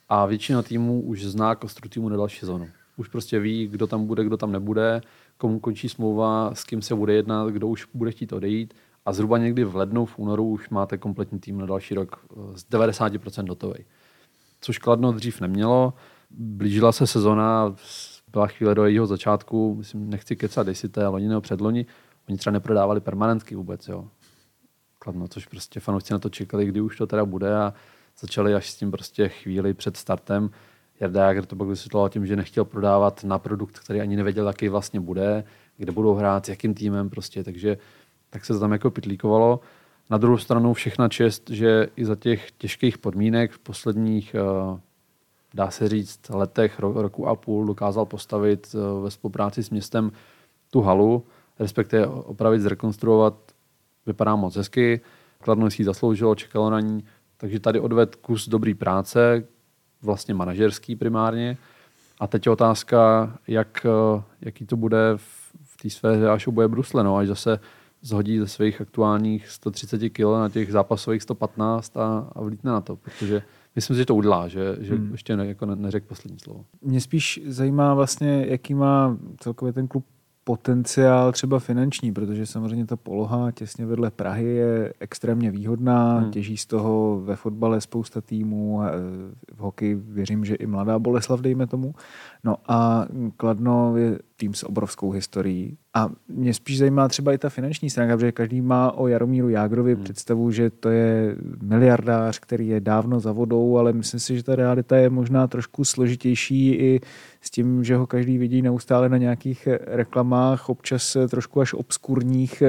a 0.09 0.25
většina 0.25 0.61
týmů 0.61 1.01
už 1.01 1.25
zná 1.25 1.55
kostru 1.55 1.89
týmu 1.89 2.09
na 2.09 2.17
další 2.17 2.39
sezonu. 2.39 2.67
Už 2.97 3.07
prostě 3.07 3.39
ví, 3.39 3.67
kdo 3.67 3.87
tam 3.87 4.05
bude, 4.05 4.23
kdo 4.23 4.37
tam 4.37 4.51
nebude, 4.51 5.01
komu 5.37 5.59
končí 5.59 5.89
smlouva, 5.89 6.55
s 6.55 6.63
kým 6.63 6.81
se 6.81 6.95
bude 6.95 7.13
jednat, 7.13 7.49
kdo 7.49 7.67
už 7.67 7.87
bude 7.93 8.11
chtít 8.11 8.33
odejít 8.33 8.73
a 9.05 9.13
zhruba 9.13 9.37
někdy 9.37 9.63
v 9.63 9.75
lednu, 9.75 10.05
v 10.05 10.19
únoru 10.19 10.49
už 10.49 10.69
máte 10.69 10.97
kompletní 10.97 11.39
tým 11.39 11.57
na 11.57 11.65
další 11.65 11.95
rok 11.95 12.25
eh, 12.31 12.57
z 12.57 12.69
90% 12.69 13.49
hotový. 13.49 13.85
Což 14.61 14.77
Kladno 14.77 15.11
dřív 15.11 15.41
nemělo. 15.41 15.93
Blížila 16.29 16.91
se 16.91 17.07
sezona, 17.07 17.75
byla 18.31 18.47
chvíle 18.47 18.75
do 18.75 18.85
jejího 18.85 19.07
začátku, 19.07 19.75
myslím, 19.75 20.09
nechci 20.09 20.35
kecat, 20.35 20.67
jestli 20.67 20.89
to 20.89 20.99
je 20.99 21.07
loni 21.07 21.27
nebo 21.27 21.41
předloni, 21.41 21.85
oni 22.29 22.37
třeba 22.37 22.51
neprodávali 22.51 23.01
permanentky 23.01 23.55
vůbec, 23.55 23.87
jo. 23.87 24.07
Kladno, 24.99 25.27
což 25.27 25.45
prostě 25.45 25.79
fanoušci 25.79 26.13
na 26.13 26.19
to 26.19 26.29
čekali, 26.29 26.65
kdy 26.65 26.81
už 26.81 26.97
to 26.97 27.07
teda 27.07 27.25
bude 27.25 27.55
a 27.55 27.73
začali 28.19 28.55
až 28.55 28.69
s 28.69 28.75
tím 28.75 28.91
prostě 28.91 29.29
chvíli 29.29 29.73
před 29.73 29.97
startem. 29.97 30.49
Jarda 30.99 31.27
Jager 31.27 31.45
to 31.45 31.55
pak 31.55 31.67
vysvětloval 31.67 32.09
tím, 32.09 32.25
že 32.25 32.35
nechtěl 32.35 32.65
prodávat 32.65 33.23
na 33.23 33.39
produkt, 33.39 33.79
který 33.79 34.01
ani 34.01 34.15
nevěděl, 34.15 34.47
jaký 34.47 34.69
vlastně 34.69 34.99
bude, 34.99 35.43
kde 35.77 35.91
budou 35.91 36.13
hrát, 36.13 36.45
s 36.45 36.49
jakým 36.49 36.73
týmem 36.73 37.09
prostě, 37.09 37.43
takže 37.43 37.77
tak 38.33 38.45
se 38.45 38.59
tam 38.59 38.71
jako 38.71 38.91
pitlíkovalo. 38.91 39.59
Na 40.09 40.17
druhou 40.17 40.37
stranu 40.37 40.73
všechna 40.73 41.09
čest, 41.09 41.49
že 41.49 41.87
i 41.95 42.05
za 42.05 42.15
těch 42.15 42.51
těžkých 42.51 42.97
podmínek 42.97 43.51
v 43.51 43.59
posledních, 43.59 44.35
eh, 44.35 44.79
dá 45.53 45.71
se 45.71 45.89
říct, 45.89 46.29
letech, 46.29 46.79
roku 46.79 47.27
a 47.27 47.35
půl 47.35 47.65
dokázal 47.65 48.05
postavit 48.05 48.75
eh, 48.75 49.03
ve 49.03 49.11
spolupráci 49.11 49.63
s 49.63 49.69
městem 49.69 50.11
tu 50.71 50.81
halu, 50.81 51.25
respektive 51.59 52.07
opravit, 52.07 52.61
zrekonstruovat. 52.61 53.33
Vypadá 54.05 54.35
moc 54.35 54.55
hezky, 54.55 55.01
Kladno 55.41 55.71
si 55.71 55.83
zasloužilo, 55.83 56.35
čekalo 56.35 56.69
na 56.69 56.79
ní, 56.79 57.03
takže 57.37 57.59
tady 57.59 57.79
odved 57.79 58.15
kus 58.15 58.49
dobrý 58.49 58.73
práce, 58.73 59.43
vlastně 60.01 60.33
manažerský 60.33 60.95
primárně. 60.95 61.57
A 62.19 62.27
teď 62.27 62.45
je 62.45 62.51
otázka, 62.51 63.31
jak, 63.47 63.85
eh, 63.85 64.23
jaký 64.41 64.65
to 64.65 64.75
bude 64.75 65.13
v, 65.15 65.53
v 65.63 65.77
té 65.77 65.89
sféře, 65.89 66.29
až 66.29 66.47
oboje 66.47 66.67
brusle, 66.67 67.03
no, 67.03 67.17
až 67.17 67.27
zase 67.27 67.59
zhodí 68.03 68.39
ze 68.39 68.47
svých 68.47 68.81
aktuálních 68.81 69.49
130 69.49 70.09
kg 70.09 70.19
na 70.19 70.49
těch 70.49 70.71
zápasových 70.71 71.21
115 71.21 71.97
a, 71.97 72.29
a 72.35 72.41
vlítne 72.41 72.71
na 72.71 72.81
to, 72.81 72.95
protože 72.95 73.43
myslím 73.75 73.95
si, 73.95 73.97
že 73.97 74.05
to 74.05 74.15
udělá, 74.15 74.47
že, 74.47 74.75
že 74.79 74.95
hmm. 74.95 75.11
ještě 75.11 75.37
ne, 75.37 75.47
jako 75.47 75.65
ne, 75.65 75.75
neřekl 75.75 76.05
poslední 76.07 76.39
slovo. 76.39 76.65
Mě 76.81 77.01
spíš 77.01 77.41
zajímá 77.45 77.93
vlastně, 77.93 78.45
jaký 78.49 78.73
má 78.73 79.17
celkově 79.39 79.73
ten 79.73 79.87
klub 79.87 80.05
potenciál 80.43 81.31
třeba 81.31 81.59
finanční, 81.59 82.13
protože 82.13 82.45
samozřejmě 82.45 82.85
ta 82.85 82.95
poloha 82.95 83.51
těsně 83.51 83.85
vedle 83.85 84.11
Prahy 84.11 84.45
je 84.45 84.93
extrémně 84.99 85.51
výhodná, 85.51 86.19
hmm. 86.19 86.31
těží 86.31 86.57
z 86.57 86.65
toho 86.65 87.21
ve 87.25 87.35
fotbale 87.35 87.81
spousta 87.81 88.21
týmů, 88.21 88.81
v 89.53 89.59
hokeji 89.59 89.95
věřím, 89.95 90.45
že 90.45 90.55
i 90.55 90.65
mladá 90.65 90.99
Boleslav, 90.99 91.41
dejme 91.41 91.67
tomu. 91.67 91.95
No 92.43 92.57
a 92.67 93.07
Kladno 93.37 93.97
je 93.97 94.19
tým 94.37 94.53
s 94.53 94.63
obrovskou 94.63 95.11
historií. 95.11 95.77
A 95.93 96.09
mě 96.27 96.53
spíš 96.53 96.77
zajímá 96.77 97.07
třeba 97.07 97.33
i 97.33 97.37
ta 97.37 97.49
finanční 97.49 97.89
stránka, 97.89 98.17
protože 98.17 98.31
každý 98.31 98.61
má 98.61 98.91
o 98.91 99.07
Jaromíru 99.07 99.49
Jágrovi 99.49 99.95
hmm. 99.95 100.03
představu, 100.03 100.51
že 100.51 100.69
to 100.69 100.89
je 100.89 101.35
miliardář, 101.61 102.39
který 102.39 102.67
je 102.67 102.79
dávno 102.79 103.19
za 103.19 103.31
vodou, 103.31 103.77
ale 103.77 103.93
myslím 103.93 104.19
si, 104.19 104.37
že 104.37 104.43
ta 104.43 104.55
realita 104.55 104.97
je 104.97 105.09
možná 105.09 105.47
trošku 105.47 105.85
složitější 105.85 106.71
i 106.73 106.99
s 107.41 107.51
tím, 107.51 107.83
že 107.83 107.95
ho 107.95 108.07
každý 108.07 108.37
vidí 108.37 108.61
neustále 108.61 109.09
na 109.09 109.17
nějakých 109.17 109.67
reklamách, 109.81 110.69
občas 110.69 111.17
trošku 111.29 111.61
až 111.61 111.73
obskurních, 111.73 112.63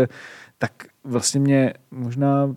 tak 0.58 0.72
vlastně 1.04 1.40
mě 1.40 1.74
možná 1.90 2.56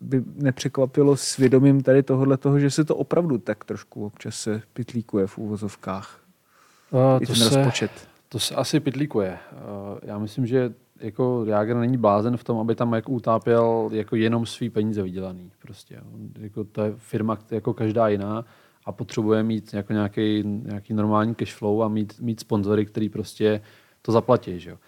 by 0.00 0.24
nepřekvapilo 0.34 1.16
svědomím 1.16 1.82
tady 1.82 2.02
tohohle 2.02 2.36
toho, 2.36 2.58
že 2.58 2.70
se 2.70 2.84
to 2.84 2.96
opravdu 2.96 3.38
tak 3.38 3.64
trošku 3.64 4.06
občas 4.06 4.34
se 4.34 4.62
pitlíkuje 4.72 5.26
v 5.26 5.38
úvozovkách. 5.38 6.20
A, 6.92 7.26
to, 7.26 7.34
se, 7.34 7.44
rozpočet. 7.44 7.90
To 8.28 8.38
se 8.38 8.54
asi 8.54 8.80
pitlíkuje. 8.80 9.38
Já 10.02 10.18
myslím, 10.18 10.46
že 10.46 10.74
jako 11.00 11.44
Jager 11.46 11.76
není 11.76 11.96
blázen 11.96 12.36
v 12.36 12.44
tom, 12.44 12.58
aby 12.58 12.74
tam 12.74 12.92
jako 12.92 13.12
utápěl 13.12 13.90
jako 13.92 14.16
jenom 14.16 14.46
svý 14.46 14.70
peníze 14.70 15.02
vydělaný. 15.02 15.50
Prostě. 15.62 16.00
Jako 16.38 16.64
to 16.64 16.82
je 16.82 16.92
firma 16.96 17.38
jako 17.50 17.74
každá 17.74 18.08
jiná 18.08 18.44
a 18.84 18.92
potřebuje 18.92 19.42
mít 19.42 19.74
jako 19.74 19.92
nějaký, 19.92 20.42
nějaký 20.44 20.94
normální 20.94 21.34
cash 21.34 21.54
flow 21.54 21.82
a 21.82 21.88
mít, 21.88 22.20
mít 22.20 22.40
sponzory, 22.40 22.86
který 22.86 23.08
prostě 23.08 23.60
to 24.02 24.12
zaplatí. 24.12 24.60
Že 24.60 24.70
jo. 24.70 24.78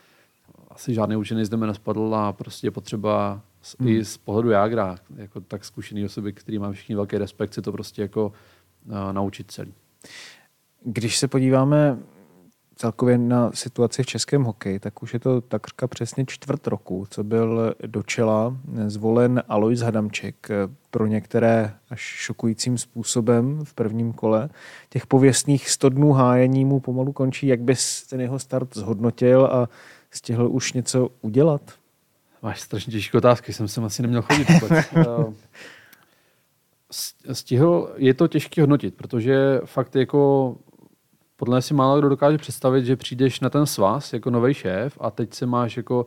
Asi 0.69 0.95
žádný 0.95 1.17
učený 1.17 1.45
zde 1.45 1.57
nespadl 1.57 2.15
a 2.15 2.33
prostě 2.33 2.67
je 2.67 2.71
potřeba 2.71 3.41
hmm. 3.79 3.89
i 3.89 4.05
z 4.05 4.17
pohledu 4.17 4.51
Jágra, 4.51 4.97
jako 5.17 5.41
tak 5.41 5.65
zkušený 5.65 6.05
osoby, 6.05 6.33
který 6.33 6.59
má 6.59 6.73
všichni 6.73 6.95
velký 6.95 7.19
respekt, 7.19 7.55
si 7.55 7.63
to 7.63 7.73
prostě 7.73 8.03
jako 8.03 8.33
uh, 8.87 9.13
naučit 9.13 9.51
celý. 9.51 9.75
Když 10.85 11.19
se 11.19 11.29
podíváme 11.29 11.99
celkově 12.81 13.19
na 13.19 13.51
situaci 13.55 14.03
v 14.03 14.07
českém 14.07 14.45
hokeji, 14.45 14.79
tak 14.79 15.03
už 15.03 15.15
je 15.15 15.21
to 15.21 15.41
takřka 15.41 15.89
přesně 15.89 16.25
čtvrt 16.27 16.67
roku, 16.67 17.07
co 17.11 17.25
byl 17.25 17.75
do 17.87 18.03
čela 18.03 18.57
zvolen 18.87 19.43
Alois 19.49 19.81
Hadamček 19.81 20.49
pro 20.91 21.07
některé 21.07 21.75
až 21.91 22.01
šokujícím 22.01 22.79
způsobem 22.79 23.65
v 23.65 23.75
prvním 23.75 24.13
kole. 24.13 24.49
Těch 24.91 25.07
pověstných 25.07 25.71
100 25.71 25.89
dnů 25.89 26.13
hájení 26.13 26.65
mu 26.65 26.81
pomalu 26.81 27.13
končí. 27.13 27.47
Jak 27.47 27.61
bys 27.61 28.07
ten 28.07 28.21
jeho 28.21 28.39
start 28.39 28.77
zhodnotil 28.77 29.47
a 29.47 29.69
stihl 30.11 30.49
už 30.51 30.73
něco 30.73 31.09
udělat? 31.21 31.63
Máš 32.43 32.61
strašně 32.61 32.93
těžké 32.93 33.19
otázky, 33.19 33.53
jsem 33.53 33.69
sem 33.69 33.85
asi 33.85 34.03
neměl 34.03 34.23
chodit. 34.23 34.49
stihl, 37.33 37.95
je 37.97 38.15
to 38.15 38.29
těžké 38.29 38.61
hodnotit, 38.61 38.95
protože 38.95 39.61
fakt 39.65 39.97
jako 39.97 40.57
podle 41.41 41.57
mě 41.57 41.63
si 41.63 41.75
málo 41.75 41.99
kdo 41.99 42.09
dokáže 42.09 42.39
představit, 42.39 42.85
že 42.85 42.97
přijdeš 42.97 43.41
na 43.41 43.51
ten 43.51 43.67
svaz 43.67 44.13
jako 44.13 44.31
nový 44.31 44.55
šéf 44.55 44.99
a 45.01 45.11
teď 45.11 45.35
se 45.35 45.47
máš 45.47 45.77
jako 45.77 46.07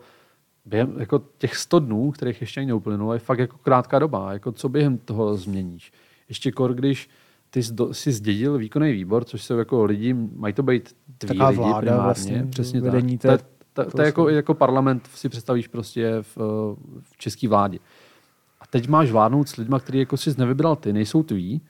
během 0.66 1.00
jako 1.00 1.22
těch 1.38 1.56
100 1.56 1.80
dnů, 1.80 2.12
kterých 2.12 2.42
ještě 2.42 2.60
ani 2.60 2.68
neuplynulo, 2.68 3.14
je 3.14 3.20
fakt 3.20 3.40
jako 3.40 3.58
krátká 3.58 4.00
doba. 4.00 4.34
Jako 4.34 4.52
co 4.52 4.70
během 4.70 4.98
toho 4.98 5.38
změníš? 5.38 5.92
Ještě 6.30 6.52
kor, 6.52 6.74
když 6.74 7.10
ty 7.50 7.64
jsi 7.92 8.12
zdědil 8.12 8.58
výkonný 8.58 8.92
výbor, 8.92 9.24
což 9.24 9.44
jsou 9.44 9.58
jako 9.58 9.84
lidi, 9.84 10.14
mají 10.14 10.54
to 10.54 10.64
být 10.64 10.96
tví 11.18 11.30
lidi 11.30 11.56
vláda 11.58 11.82
primárně, 11.82 12.04
vlastně, 12.04 12.48
přesně 12.50 12.82
tak. 12.82 13.42
To, 13.74 13.86
to, 13.86 13.92
to, 13.92 14.02
je 14.02 14.06
jako, 14.06 14.30
jako 14.30 14.54
parlament, 14.54 15.10
si 15.16 15.30
představíš 15.30 15.68
prostě 15.68 16.18
v, 16.22 16.38
v 17.02 17.18
české 17.18 17.48
vládě. 17.48 17.80
A 18.62 18.68
teď 18.68 18.88
máš 18.88 19.12
vládnout 19.12 19.50
s 19.50 19.56
lidmi, 19.56 19.76
který 19.80 20.00
jako 20.00 20.18
si 20.18 20.34
nevybral 20.38 20.76
ty, 20.76 20.94
nejsou 20.94 21.24
tví 21.24 21.62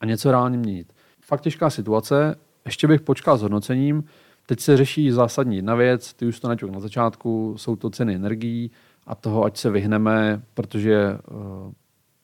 a 0.00 0.06
něco 0.06 0.30
reálně 0.30 0.58
měnit. 0.58 0.92
Fakt 1.20 1.40
těžká 1.40 1.70
situace, 1.70 2.36
ještě 2.66 2.88
bych 2.88 3.00
počkal 3.00 3.38
s 3.38 3.42
hodnocením. 3.42 4.04
Teď 4.46 4.60
se 4.60 4.76
řeší 4.76 5.10
zásadní 5.10 5.56
jedna 5.56 5.74
věc, 5.74 6.14
ty 6.14 6.26
už 6.26 6.40
to 6.40 6.48
naťuk 6.48 6.70
na 6.70 6.80
začátku, 6.80 7.54
jsou 7.58 7.76
to 7.76 7.90
ceny 7.90 8.14
energií 8.14 8.70
a 9.06 9.14
toho, 9.14 9.44
ať 9.44 9.56
se 9.56 9.70
vyhneme, 9.70 10.42
protože 10.54 11.18
uh, 11.30 11.72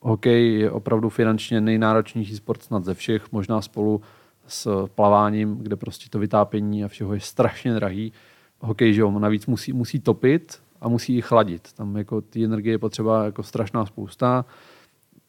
hokej 0.01 0.59
je 0.59 0.71
opravdu 0.71 1.09
finančně 1.09 1.61
nejnáročnější 1.61 2.37
sport 2.37 2.63
snad 2.63 2.85
ze 2.85 2.95
všech, 2.95 3.33
možná 3.33 3.63
spolu 3.63 4.01
s 4.47 4.87
plaváním, 4.95 5.59
kde 5.59 5.77
prostě 5.77 6.11
to 6.11 6.19
vytápění 6.19 6.85
a 6.85 6.89
všeho 6.89 7.15
je 7.15 7.21
strašně 7.21 7.75
drahý. 7.75 8.13
Hokej, 8.61 8.95
že 8.95 9.01
jo, 9.01 9.19
navíc 9.19 9.47
musí, 9.47 9.73
musí 9.73 10.01
topit 10.01 10.63
a 10.81 10.89
musí 10.89 11.17
i 11.17 11.21
chladit. 11.21 11.73
Tam 11.73 11.97
jako 11.97 12.21
ty 12.21 12.45
energie 12.45 12.75
je 12.75 12.79
potřeba 12.79 13.25
jako 13.25 13.43
strašná 13.43 13.87
spousta. 13.87 14.45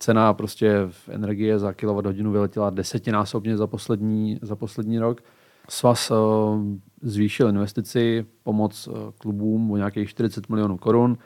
Cena 0.04 0.34
prostě 0.34 0.88
v 0.90 1.10
energie 1.10 1.60
za 1.60 1.74
kWh 1.74 2.32
vyletěla 2.32 2.70
desetinásobně 2.70 3.58
za 3.58 3.68
poslední, 3.68 4.40
za 4.42 4.56
poslední 4.56 5.00
rok. 5.00 5.24
Svaz 5.70 6.12
uh, 6.12 6.18
zvýšil 7.02 7.50
investici, 7.50 8.26
pomoc 8.44 8.88
uh, 8.88 8.96
klubům 9.18 9.72
o 9.72 9.78
nějakých 9.78 10.10
40 10.10 10.50
milionů 10.50 10.78
korun. 10.78 11.18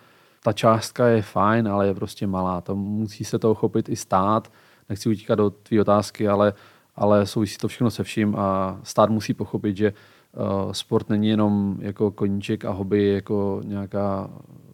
Ta 0.43 0.53
částka 0.53 1.07
je 1.07 1.21
fajn, 1.21 1.67
ale 1.67 1.87
je 1.87 1.93
prostě 1.93 2.27
malá. 2.27 2.61
To 2.61 2.75
musí 2.75 3.23
se 3.23 3.39
to 3.39 3.51
uchopit 3.51 3.89
i 3.89 3.95
stát. 3.95 4.51
Nechci 4.89 5.09
utíkat 5.09 5.35
do 5.35 5.49
tvý 5.49 5.79
otázky, 5.79 6.27
ale, 6.27 6.53
ale 6.95 7.25
souvisí 7.25 7.57
to 7.57 7.67
všechno 7.67 7.91
se 7.91 8.03
vším 8.03 8.35
a 8.35 8.79
stát 8.83 9.09
musí 9.09 9.33
pochopit, 9.33 9.77
že 9.77 9.93
uh, 9.93 10.71
sport 10.71 11.09
není 11.09 11.27
jenom 11.27 11.77
jako 11.79 12.11
koníček 12.11 12.65
a 12.65 12.71
hobby, 12.71 13.13
jako 13.13 13.61
nějaká 13.65 14.29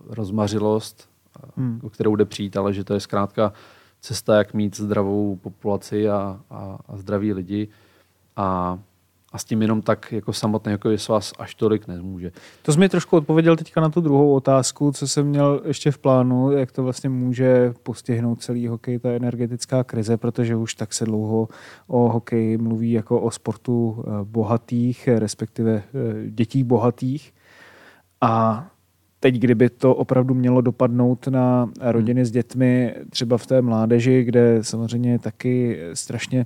rozmařilost, 0.08 1.10
hmm. 1.58 1.80
o 1.84 1.90
kterou 1.90 2.16
jde 2.16 2.26
přijít, 2.26 2.58
ale 2.58 2.74
že 2.74 2.84
to 2.84 2.94
je 2.94 3.00
zkrátka 3.00 3.54
cesta, 4.04 4.38
jak 4.38 4.54
mít 4.54 4.78
zdravou 4.78 5.36
populaci 5.36 6.10
a, 6.10 6.40
a, 6.50 6.78
a 6.88 6.98
zdraví 6.98 7.34
lidi. 7.34 7.68
A 8.36 8.80
a 9.34 9.38
s 9.38 9.44
tím 9.44 9.62
jenom 9.62 9.82
tak 9.82 10.12
jako 10.12 10.34
samotný 10.34 10.72
jako 10.72 10.90
je 10.90 10.98
svaz 10.98 11.34
až 11.40 11.56
tolik 11.56 11.88
nezmůže. 11.88 12.32
To 12.62 12.74
jsi 12.74 12.80
mi 12.80 12.90
trošku 12.90 13.18
odpověděl 13.18 13.56
teďka 13.56 13.82
na 13.82 13.90
tu 13.90 14.02
druhou 14.02 14.34
otázku, 14.34 14.92
co 14.92 15.08
jsem 15.08 15.28
měl 15.28 15.62
ještě 15.66 15.92
v 15.92 15.98
plánu, 15.98 16.52
jak 16.52 16.72
to 16.72 16.84
vlastně 16.84 17.10
může 17.10 17.74
postihnout 17.84 18.42
celý 18.42 18.68
hokej, 18.68 19.00
ta 19.00 19.10
energetická 19.10 19.84
krize, 19.84 20.18
protože 20.18 20.56
už 20.56 20.76
tak 20.76 20.94
se 20.94 21.06
dlouho 21.06 21.48
o 21.88 22.10
hokeji 22.10 22.58
mluví 22.58 22.92
jako 22.92 23.22
o 23.22 23.32
sportu 23.32 24.04
eh, 24.08 24.12
bohatých, 24.24 25.08
respektive 25.08 25.74
eh, 25.74 26.30
dětí 26.30 26.64
bohatých. 26.64 27.34
A 28.22 28.66
teď, 29.24 29.36
kdyby 29.36 29.70
to 29.70 29.96
opravdu 29.96 30.34
mělo 30.34 30.62
dopadnout 30.62 31.28
na 31.28 31.70
rodiny 31.82 32.22
hmm. 32.22 32.26
s 32.26 32.32
dětmi, 32.32 32.96
třeba 33.10 33.38
v 33.38 33.46
té 33.46 33.62
mládeži, 33.62 34.24
kde 34.24 34.58
samozřejmě 34.62 35.20
taky 35.20 35.80
strašně 35.94 36.46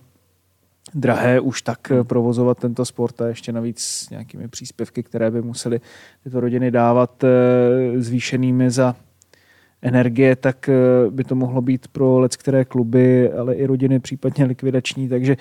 drahé 0.94 1.40
už 1.40 1.62
tak 1.62 1.92
eh, 1.92 2.04
provozovat 2.04 2.58
tento 2.60 2.86
sport 2.86 3.22
a 3.22 3.28
ještě 3.28 3.52
navíc 3.52 3.80
s 3.80 4.10
nějakými 4.10 4.48
příspěvky, 4.48 5.04
které 5.04 5.32
by 5.32 5.42
museli 5.42 5.82
tyto 6.24 6.40
rodiny 6.40 6.72
dávat 6.72 7.24
eh, 7.24 7.28
zvýšenými 8.02 8.72
za 8.72 8.96
energie, 9.82 10.36
tak 10.36 10.70
eh, 10.70 10.74
by 11.10 11.24
to 11.24 11.36
mohlo 11.36 11.62
být 11.62 11.88
pro 11.88 12.20
let 12.20 12.36
které 12.36 12.66
kluby, 12.66 13.32
ale 13.32 13.56
i 13.56 13.66
rodiny 13.66 14.00
případně 14.00 14.46
likvidační, 14.46 15.10
takže 15.10 15.38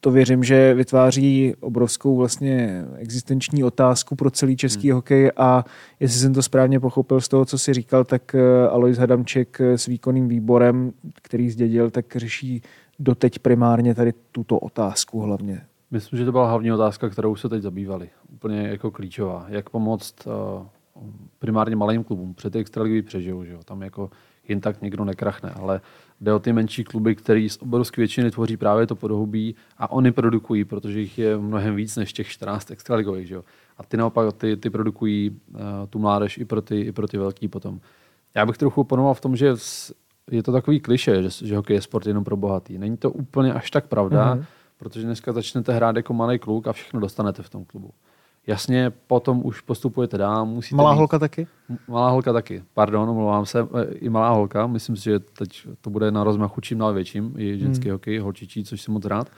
to 0.00 0.10
věřím, 0.10 0.44
že 0.44 0.74
vytváří 0.74 1.54
obrovskou 1.60 2.16
vlastně 2.16 2.84
existenční 2.96 3.64
otázku 3.64 4.16
pro 4.16 4.30
celý 4.30 4.56
český 4.56 4.88
hmm. 4.88 4.94
hokej 4.94 5.30
a 5.36 5.64
jestli 6.00 6.20
jsem 6.20 6.34
to 6.34 6.42
správně 6.42 6.80
pochopil 6.80 7.20
z 7.20 7.28
toho, 7.28 7.44
co 7.44 7.58
si 7.58 7.74
říkal, 7.74 8.04
tak 8.04 8.36
Alois 8.70 8.98
Hadamček 8.98 9.60
s 9.60 9.86
výkonným 9.86 10.28
výborem, 10.28 10.92
který 11.22 11.50
zdědil, 11.50 11.90
tak 11.90 12.16
řeší 12.16 12.62
doteď 12.98 13.38
primárně 13.38 13.94
tady 13.94 14.12
tuto 14.32 14.58
otázku 14.58 15.20
hlavně? 15.20 15.60
Myslím, 15.90 16.18
že 16.18 16.24
to 16.24 16.32
byla 16.32 16.48
hlavní 16.48 16.72
otázka, 16.72 17.08
kterou 17.08 17.36
se 17.36 17.48
teď 17.48 17.62
zabývali. 17.62 18.08
Úplně 18.32 18.68
jako 18.68 18.90
klíčová. 18.90 19.46
Jak 19.48 19.70
pomoct 19.70 20.26
uh, 20.26 20.32
primárně 21.38 21.76
malým 21.76 22.04
klubům. 22.04 22.34
Před 22.34 22.52
ty 22.52 22.58
extraligový 22.58 23.02
přežijou, 23.02 23.44
že 23.44 23.52
jo? 23.52 23.60
Tam 23.64 23.82
jako 23.82 24.10
jen 24.48 24.60
tak 24.60 24.82
někdo 24.82 25.04
nekrachne, 25.04 25.50
ale 25.50 25.80
jde 26.20 26.32
o 26.32 26.38
ty 26.38 26.52
menší 26.52 26.84
kluby, 26.84 27.14
který 27.14 27.48
z 27.48 27.56
obrovské 27.56 28.00
většiny 28.00 28.30
tvoří 28.30 28.56
právě 28.56 28.86
to 28.86 28.96
podhoubí 28.96 29.54
a 29.78 29.90
oni 29.90 30.12
produkují, 30.12 30.64
protože 30.64 31.00
jich 31.00 31.18
je 31.18 31.38
mnohem 31.38 31.76
víc 31.76 31.96
než 31.96 32.12
těch 32.12 32.28
14 32.28 32.70
extraligových. 32.70 33.28
Že 33.28 33.34
jo? 33.34 33.44
A 33.78 33.82
ty 33.84 33.96
naopak 33.96 34.32
ty, 34.36 34.56
ty 34.56 34.70
produkují 34.70 35.30
uh, 35.30 35.60
tu 35.90 35.98
mládež 35.98 36.38
i 36.38 36.44
pro 36.44 36.62
ty, 36.62 36.80
i 36.80 36.92
pro 36.92 37.08
ty 37.08 37.18
velký 37.18 37.48
potom. 37.48 37.80
Já 38.34 38.46
bych 38.46 38.58
trochu 38.58 38.80
oponoval 38.80 39.14
v 39.14 39.20
tom, 39.20 39.36
že 39.36 39.54
je 40.30 40.42
to 40.42 40.52
takový 40.52 40.80
kliše, 40.80 41.22
že, 41.22 41.46
že 41.46 41.56
hokej 41.56 41.76
je 41.76 41.82
sport 41.82 42.06
jenom 42.06 42.24
pro 42.24 42.36
bohatý. 42.36 42.78
Není 42.78 42.96
to 42.96 43.10
úplně 43.10 43.52
až 43.52 43.70
tak 43.70 43.86
pravda, 43.86 44.34
mm-hmm. 44.34 44.44
protože 44.76 45.02
dneska 45.02 45.32
začnete 45.32 45.72
hrát 45.72 45.96
jako 45.96 46.14
malý 46.14 46.38
kluk 46.38 46.66
a 46.66 46.72
všechno 46.72 47.00
dostanete 47.00 47.42
v 47.42 47.50
tom 47.50 47.64
klubu. 47.64 47.90
Jasně, 48.46 48.92
potom 49.06 49.40
už 49.44 49.60
postupujete 49.60 50.18
dál. 50.18 50.46
Musíte 50.46 50.76
malá 50.76 50.92
být... 50.92 50.98
holka 50.98 51.18
taky? 51.18 51.46
Malá 51.88 52.10
holka 52.10 52.32
taky, 52.32 52.62
pardon, 52.74 53.08
omlouvám 53.08 53.46
se. 53.46 53.60
E, 53.60 53.94
I 53.94 54.08
malá 54.08 54.30
holka, 54.30 54.66
myslím 54.66 54.96
si, 54.96 55.04
že 55.04 55.18
teď 55.18 55.66
to 55.80 55.90
bude 55.90 56.10
na 56.10 56.24
rozmachu 56.24 56.60
čím 56.60 56.78
dál 56.78 56.92
větším, 56.92 57.34
i 57.38 57.58
ženský 57.58 57.84
hmm. 57.84 57.92
hokej, 57.92 58.18
holčičí, 58.18 58.64
což 58.64 58.80
jsem 58.80 58.94
moc 58.94 59.04
rád. 59.04 59.30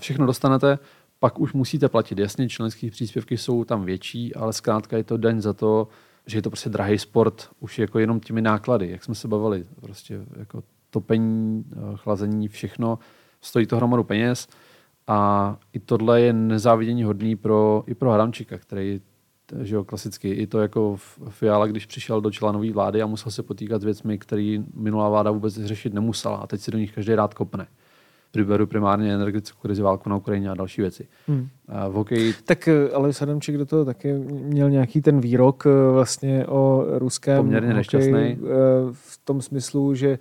Všechno 0.00 0.26
dostanete, 0.26 0.78
pak 1.20 1.40
už 1.40 1.52
musíte 1.52 1.88
platit. 1.88 2.18
Jasně, 2.18 2.48
členské 2.48 2.90
příspěvky 2.90 3.38
jsou 3.38 3.64
tam 3.64 3.84
větší, 3.84 4.34
ale 4.34 4.52
zkrátka 4.52 4.96
je 4.96 5.04
to 5.04 5.16
daň 5.16 5.40
za 5.40 5.52
to, 5.52 5.88
že 6.26 6.38
je 6.38 6.42
to 6.42 6.50
prostě 6.50 6.70
drahý 6.70 6.98
sport, 6.98 7.48
už 7.60 7.78
jako 7.78 7.98
jenom 7.98 8.20
těmi 8.20 8.42
náklady, 8.42 8.90
jak 8.90 9.04
jsme 9.04 9.14
se 9.14 9.28
bavili, 9.28 9.64
prostě 9.80 10.20
jako 10.38 10.62
topení, 10.90 11.64
eh, 11.72 11.76
chlazení, 11.96 12.48
všechno, 12.48 12.98
stojí 13.40 13.66
to 13.66 13.76
hromadu 13.76 14.04
peněz 14.04 14.48
a 15.06 15.56
i 15.72 15.80
tohle 15.80 16.20
je 16.20 16.32
nezávidění 16.32 17.04
hodný 17.04 17.36
pro, 17.36 17.84
i 17.86 17.94
pro 17.94 18.10
Haramčika, 18.10 18.58
který 18.58 19.00
že 19.62 19.74
jo, 19.74 19.84
klasicky, 19.84 20.30
i 20.30 20.46
to 20.46 20.60
jako 20.60 20.96
Fiala, 21.28 21.66
když 21.66 21.86
přišel 21.86 22.20
do 22.20 22.30
čela 22.30 22.52
nové 22.52 22.72
vlády 22.72 23.02
a 23.02 23.06
musel 23.06 23.32
se 23.32 23.42
potýkat 23.42 23.82
s 23.82 23.84
věcmi, 23.84 24.18
které 24.18 24.58
minulá 24.74 25.08
vláda 25.08 25.30
vůbec 25.30 25.54
řešit 25.54 25.94
nemusela 25.94 26.36
a 26.36 26.46
teď 26.46 26.60
si 26.60 26.70
do 26.70 26.78
nich 26.78 26.94
každý 26.94 27.14
rád 27.14 27.34
kopne 27.34 27.66
vyberu 28.34 28.66
primárně 28.66 29.14
energetickou 29.14 29.58
krizi, 29.62 29.82
válku 29.82 30.08
na 30.08 30.16
Ukrajině 30.16 30.50
a 30.50 30.54
další 30.54 30.82
věci. 30.82 31.08
Hmm. 31.26 31.48
A 31.68 31.88
v 31.88 31.92
hokeji... 31.92 32.34
Tak 32.44 32.68
eh, 32.68 32.90
ale 32.90 33.12
Sadamček 33.12 33.58
do 33.58 33.66
toho 33.66 33.84
taky 33.84 34.12
měl 34.28 34.70
nějaký 34.70 35.02
ten 35.02 35.20
výrok 35.20 35.66
eh, 35.66 35.92
vlastně 35.92 36.46
o 36.46 36.84
ruském 36.98 37.36
Poměrně 37.36 37.74
nešťastný. 37.74 38.12
Eh, 38.12 38.36
v 38.92 39.20
tom 39.24 39.42
smyslu, 39.42 39.94
že 39.94 40.18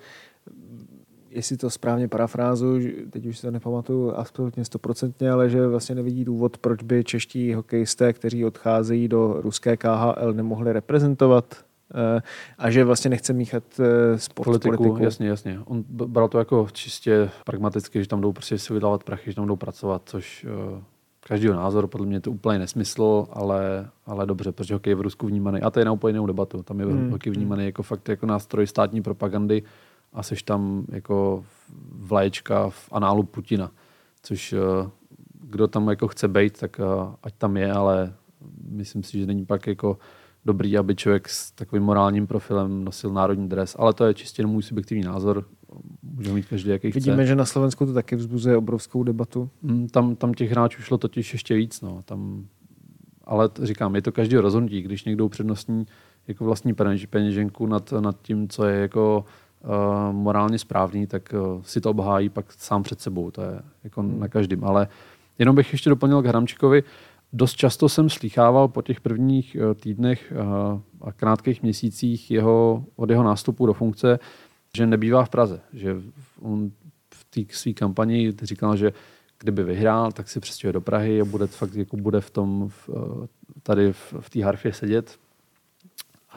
jestli 1.35 1.57
to 1.57 1.69
správně 1.69 2.07
parafrázu, 2.07 2.79
teď 3.09 3.25
už 3.25 3.37
se 3.37 3.47
to 3.47 3.51
nepamatuju 3.51 4.11
absolutně 4.11 4.65
stoprocentně, 4.65 5.31
ale 5.31 5.49
že 5.49 5.67
vlastně 5.67 5.95
nevidí 5.95 6.25
důvod, 6.25 6.57
proč 6.57 6.83
by 6.83 7.03
čeští 7.03 7.53
hokejisté, 7.53 8.13
kteří 8.13 8.45
odcházejí 8.45 9.07
do 9.07 9.41
ruské 9.41 9.77
KHL, 9.77 10.33
nemohli 10.33 10.73
reprezentovat 10.73 11.55
Eh, 11.93 12.21
a 12.57 12.71
že 12.71 12.83
vlastně 12.83 13.09
nechce 13.09 13.33
míchat 13.33 13.63
eh, 13.79 14.17
sport 14.19 14.45
politiku, 14.45 14.77
politiku. 14.77 15.03
Jasně, 15.03 15.27
jasně. 15.27 15.59
On 15.65 15.83
bral 15.87 16.27
to 16.27 16.39
jako 16.39 16.67
čistě 16.71 17.29
pragmaticky, 17.45 18.01
že 18.01 18.07
tam 18.07 18.21
jdou 18.21 18.33
prostě 18.33 18.57
si 18.57 18.73
vydávat 18.73 19.03
prachy, 19.03 19.31
že 19.31 19.35
tam 19.35 19.47
jdou 19.47 19.55
pracovat, 19.55 20.01
což 20.05 20.45
eh, 20.49 20.81
každého 21.27 21.55
názoru, 21.55 21.87
podle 21.87 22.07
mě 22.07 22.15
je 22.15 22.21
to 22.21 22.31
úplně 22.31 22.59
nesmysl, 22.59 23.27
ale, 23.31 23.89
ale 24.05 24.25
dobře, 24.25 24.51
protože 24.51 24.73
hokej 24.73 24.91
je 24.91 24.95
v 24.95 25.01
Rusku 25.01 25.27
vnímaný. 25.27 25.61
A 25.61 25.69
to 25.69 25.79
je 25.79 25.85
na 25.85 25.91
úplně 25.91 26.11
jinou 26.11 26.27
debatu. 26.27 26.63
Tam 26.63 26.79
je 26.79 26.85
hmm. 26.85 27.11
hokej 27.11 27.33
vnímaný 27.33 27.65
jako 27.65 27.83
fakt 27.83 28.09
jako 28.09 28.25
nástroj 28.25 28.67
státní 28.67 29.01
propagandy 29.01 29.63
a 30.13 30.23
seš 30.23 30.43
tam 30.43 30.85
jako 30.91 31.45
vlaječka 31.91 32.69
v 32.69 32.89
análu 32.91 33.23
Putina. 33.23 33.71
Což 34.23 34.55
kdo 35.41 35.67
tam 35.67 35.89
jako 35.89 36.07
chce 36.07 36.27
být, 36.27 36.59
tak 36.59 36.81
ať 37.23 37.33
tam 37.37 37.57
je, 37.57 37.71
ale 37.71 38.13
myslím 38.69 39.03
si, 39.03 39.19
že 39.19 39.25
není 39.25 39.45
pak 39.45 39.67
jako 39.67 39.97
dobrý, 40.45 40.77
aby 40.77 40.95
člověk 40.95 41.29
s 41.29 41.51
takovým 41.51 41.83
morálním 41.83 42.27
profilem 42.27 42.83
nosil 42.83 43.13
národní 43.13 43.49
dres, 43.49 43.75
ale 43.79 43.93
to 43.93 44.05
je 44.05 44.13
čistě 44.13 44.41
jenom 44.41 44.51
můj 44.51 44.63
subjektivní 44.63 45.03
názor. 45.03 45.45
Může 46.03 46.33
mít 46.33 46.45
každý, 46.45 46.69
jaký 46.69 46.91
Vidíme, 46.91 47.15
chce. 47.15 47.25
že 47.25 47.35
na 47.35 47.45
Slovensku 47.45 47.85
to 47.85 47.93
taky 47.93 48.15
vzbuzuje 48.15 48.57
obrovskou 48.57 49.03
debatu. 49.03 49.49
Mm, 49.61 49.87
tam, 49.87 50.15
tam 50.15 50.33
těch 50.33 50.51
hráčů 50.51 50.81
šlo 50.81 50.97
totiž 50.97 51.33
ještě 51.33 51.55
víc. 51.55 51.81
No. 51.81 52.01
Tam, 52.05 52.45
ale 53.23 53.49
t- 53.49 53.65
říkám, 53.65 53.95
je 53.95 54.01
to 54.01 54.11
každý 54.11 54.35
rozhodnutí. 54.37 54.81
Když 54.81 55.05
někdo 55.05 55.25
upřednostní 55.25 55.85
jako 56.27 56.45
vlastní 56.45 56.73
peněženku 57.09 57.65
nad, 57.67 57.91
nad 57.91 58.21
tím, 58.21 58.49
co 58.49 58.65
je 58.65 58.79
jako 58.79 59.25
morálně 60.11 60.59
správný, 60.59 61.07
tak 61.07 61.33
uh, 61.33 61.61
si 61.61 61.81
to 61.81 61.89
obhájí 61.89 62.29
pak 62.29 62.45
sám 62.51 62.83
před 62.83 63.01
sebou. 63.01 63.31
To 63.31 63.41
je 63.41 63.59
jako 63.83 64.01
hmm. 64.01 64.19
na 64.19 64.27
každém. 64.27 64.63
Ale 64.63 64.87
jenom 65.39 65.55
bych 65.55 65.71
ještě 65.71 65.89
doplnil 65.89 66.21
k 66.21 66.25
Hramčikovi. 66.25 66.83
Uh, 66.83 66.89
Dost 67.35 67.53
často 67.53 67.89
jsem 67.89 68.09
slychával 68.09 68.67
po 68.67 68.81
těch 68.81 69.01
prvních 69.01 69.55
eh, 69.55 69.75
týdnech 69.75 70.31
eh, 70.31 70.35
a 71.01 71.11
krátkých 71.11 71.63
měsících 71.63 72.31
jeho, 72.31 72.85
od 72.95 73.09
jeho 73.09 73.23
nástupu 73.23 73.65
do 73.65 73.73
funkce, 73.73 74.19
že 74.77 74.87
nebývá 74.87 75.25
v 75.25 75.29
Praze. 75.29 75.61
Že 75.73 75.95
on 76.41 76.71
v 77.13 77.23
té 77.23 77.53
své 77.55 77.73
kampani 77.73 78.33
říkal, 78.41 78.77
že 78.77 78.93
kdyby 79.39 79.63
vyhrál, 79.63 80.11
tak 80.11 80.29
si 80.29 80.39
přestěhuje 80.39 80.73
do 80.73 80.81
Prahy 80.81 81.21
a 81.21 81.25
bude 81.25 81.47
fakt 81.47 81.75
jako 81.75 81.97
bude 81.97 82.21
v 82.21 82.29
tom, 82.29 82.69
v, 82.69 82.89
eh, 82.89 83.27
tady 83.63 83.93
v, 83.93 84.13
v 84.19 84.29
té 84.29 84.43
harfě 84.43 84.73
sedět. 84.73 85.19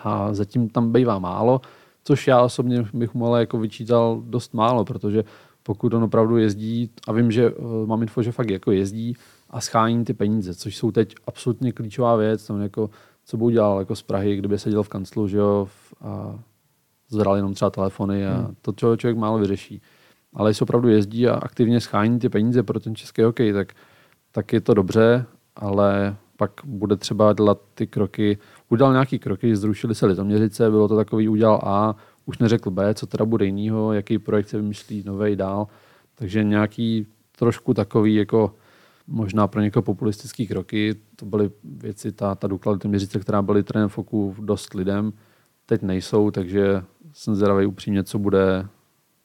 A 0.05 0.35
zatím 0.35 0.69
tam 0.69 0.93
bývá 0.93 1.19
málo, 1.19 1.61
což 2.07 2.27
já 2.27 2.42
osobně 2.42 2.85
bych 2.92 3.14
mu 3.14 3.27
ale 3.27 3.40
jako 3.40 3.59
vyčítal 3.59 4.23
dost 4.25 4.55
málo, 4.55 4.85
protože 4.85 5.25
pokud 5.62 5.95
on 5.95 6.03
opravdu 6.03 6.37
jezdí, 6.37 6.90
a 7.09 7.12
vím, 7.12 7.31
že 7.31 7.53
mám 7.87 8.03
info, 8.03 8.23
že 8.23 8.33
fakt 8.33 8.51
jako 8.51 8.73
jezdí, 8.73 9.16
a 9.51 9.61
schání 9.61 10.05
ty 10.05 10.14
peníze, 10.14 10.55
což 10.55 10.77
jsou 10.77 10.90
teď 10.90 11.14
absolutně 11.27 11.73
klíčová 11.73 12.16
věc. 12.16 12.47
Tam 12.47 12.62
jako, 12.62 12.90
co 13.25 13.37
by 13.37 13.45
udělal 13.45 13.79
jako 13.79 13.97
z 13.97 14.03
Prahy, 14.03 14.37
kdyby 14.37 14.59
seděl 14.59 14.83
v 14.83 14.88
kanclu, 14.88 15.29
že 15.29 15.38
jo, 15.38 15.69
a 16.01 16.38
zvedal 17.09 17.37
jenom 17.37 17.55
třeba 17.55 17.71
telefony 17.71 18.27
a 18.27 18.35
hmm. 18.35 18.55
to 18.62 18.73
člověk, 18.73 19.01
člověk 19.01 19.19
málo 19.19 19.38
vyřeší. 19.38 19.83
Ale 20.35 20.51
jestli 20.51 20.62
opravdu 20.62 20.88
jezdí 20.88 21.29
a 21.29 21.35
aktivně 21.35 21.81
schání 21.81 22.19
ty 22.19 22.29
peníze 22.29 22.62
pro 22.62 22.81
ten 22.81 22.95
český 22.95 23.23
hokej, 23.23 23.53
tak, 23.53 23.73
tak 24.33 24.53
je 24.53 24.61
to 24.61 24.75
dobře, 24.75 25.27
ale 25.57 26.16
pak 26.37 26.51
bude 26.64 26.97
třeba 26.97 27.33
dělat 27.33 27.59
ty 27.75 27.87
kroky. 27.87 28.38
Udělal 28.69 28.93
nějaký 28.93 29.19
kroky, 29.19 29.57
zrušili 29.57 29.95
se 29.95 30.07
Litoměřice, 30.07 30.71
bylo 30.71 30.89
to 30.89 30.97
takový 30.97 31.29
udělal 31.29 31.61
A, 31.65 31.97
už 32.27 32.39
neřekl 32.39 32.71
B, 32.71 32.95
co 32.95 33.07
teda 33.07 33.25
bude 33.25 33.45
jinýho, 33.45 33.93
jaký 33.93 34.19
projekt 34.19 34.49
se 34.49 34.57
vymyslí 34.57 35.03
nový 35.07 35.37
dál. 35.37 35.67
Takže 36.15 36.45
nějaký 36.45 37.07
trošku 37.39 37.75
takový 37.75 38.15
jako 38.15 38.55
možná 39.07 39.47
pro 39.47 39.61
někoho 39.61 39.83
populistický 39.83 40.47
kroky. 40.47 40.95
To 41.17 41.27
byly 41.27 41.51
věci, 41.65 42.13
ta, 42.13 42.35
ta 42.35 42.47
Dukla 42.47 42.73
Litoměřice, 42.73 43.19
která 43.19 43.43
byly 43.43 43.63
trenem 43.63 43.89
foku 43.89 44.37
dost 44.41 44.75
lidem, 44.75 45.13
teď 45.67 45.83
nejsou, 45.83 46.31
takže 46.31 46.83
jsem 47.13 47.35
zvědavý 47.35 47.67
upřímně, 47.67 48.05
co 48.05 48.19
bude, 48.19 48.67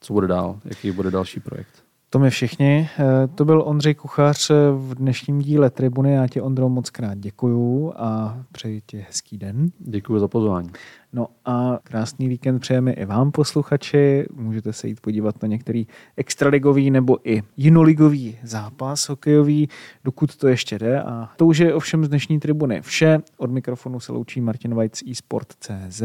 co 0.00 0.12
bude 0.12 0.26
dál, 0.26 0.60
jaký 0.64 0.90
bude 0.90 1.10
další 1.10 1.40
projekt. 1.40 1.84
To 2.12 2.18
my 2.18 2.30
všichni. 2.30 2.88
Eh, 2.98 3.28
to 3.34 3.44
byl 3.44 3.62
Ondřej 3.66 3.94
Kuchař 3.94 4.50
v 4.76 4.94
dnešním 4.94 5.38
díle 5.38 5.70
Tribuny. 5.70 6.12
Já 6.12 6.26
tě, 6.26 6.42
Ondro, 6.42 6.68
moc 6.68 6.90
krát 6.90 7.18
děkuju 7.18 7.92
a 7.96 8.38
přeji 8.52 8.82
ti 8.86 9.04
hezký 9.06 9.38
den. 9.38 9.66
Děkuji 9.78 10.18
za 10.18 10.28
pozvání. 10.28 10.70
No 11.12 11.26
a 11.44 11.78
krásný 11.82 12.28
víkend 12.28 12.58
přejeme 12.58 12.92
i 12.92 13.04
vám, 13.04 13.32
posluchači. 13.32 14.26
Můžete 14.34 14.72
se 14.72 14.88
jít 14.88 15.00
podívat 15.00 15.42
na 15.42 15.48
některý 15.48 15.86
extraligový 16.16 16.90
nebo 16.90 17.18
i 17.30 17.42
jinoligový 17.56 18.38
zápas 18.42 19.08
hokejový, 19.08 19.68
dokud 20.04 20.36
to 20.36 20.48
ještě 20.48 20.78
jde. 20.78 21.02
A 21.02 21.28
to 21.36 21.46
už 21.46 21.58
je 21.58 21.74
ovšem 21.74 22.04
z 22.04 22.08
dnešní 22.08 22.40
tribuny 22.40 22.80
vše. 22.82 23.18
Od 23.36 23.50
mikrofonu 23.50 24.00
se 24.00 24.12
loučí 24.12 24.40
Martin 24.40 24.74
Vajc 24.74 25.02
eSport.cz 25.10 26.02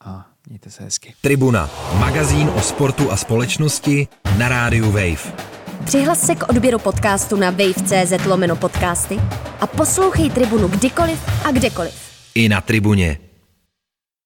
a 0.00 0.29
mějte 0.48 0.70
se 0.70 0.84
hezky. 0.84 1.14
Tribuna, 1.20 1.70
magazín 1.98 2.50
o 2.56 2.60
sportu 2.60 3.12
a 3.12 3.16
společnosti 3.16 4.08
na 4.38 4.48
rádiu 4.48 4.86
Wave. 4.86 5.32
Přihlas 5.84 6.20
se 6.26 6.34
k 6.34 6.48
odběru 6.48 6.78
podcastu 6.78 7.36
na 7.36 7.50
wave.cz 7.50 8.26
lomeno 8.26 8.56
podcasty 8.56 9.20
a 9.60 9.66
poslouchej 9.66 10.30
Tribunu 10.30 10.68
kdykoliv 10.68 11.20
a 11.44 11.50
kdekoliv. 11.50 11.94
I 12.34 12.48
na 12.48 12.60
Tribuně. 12.60 13.18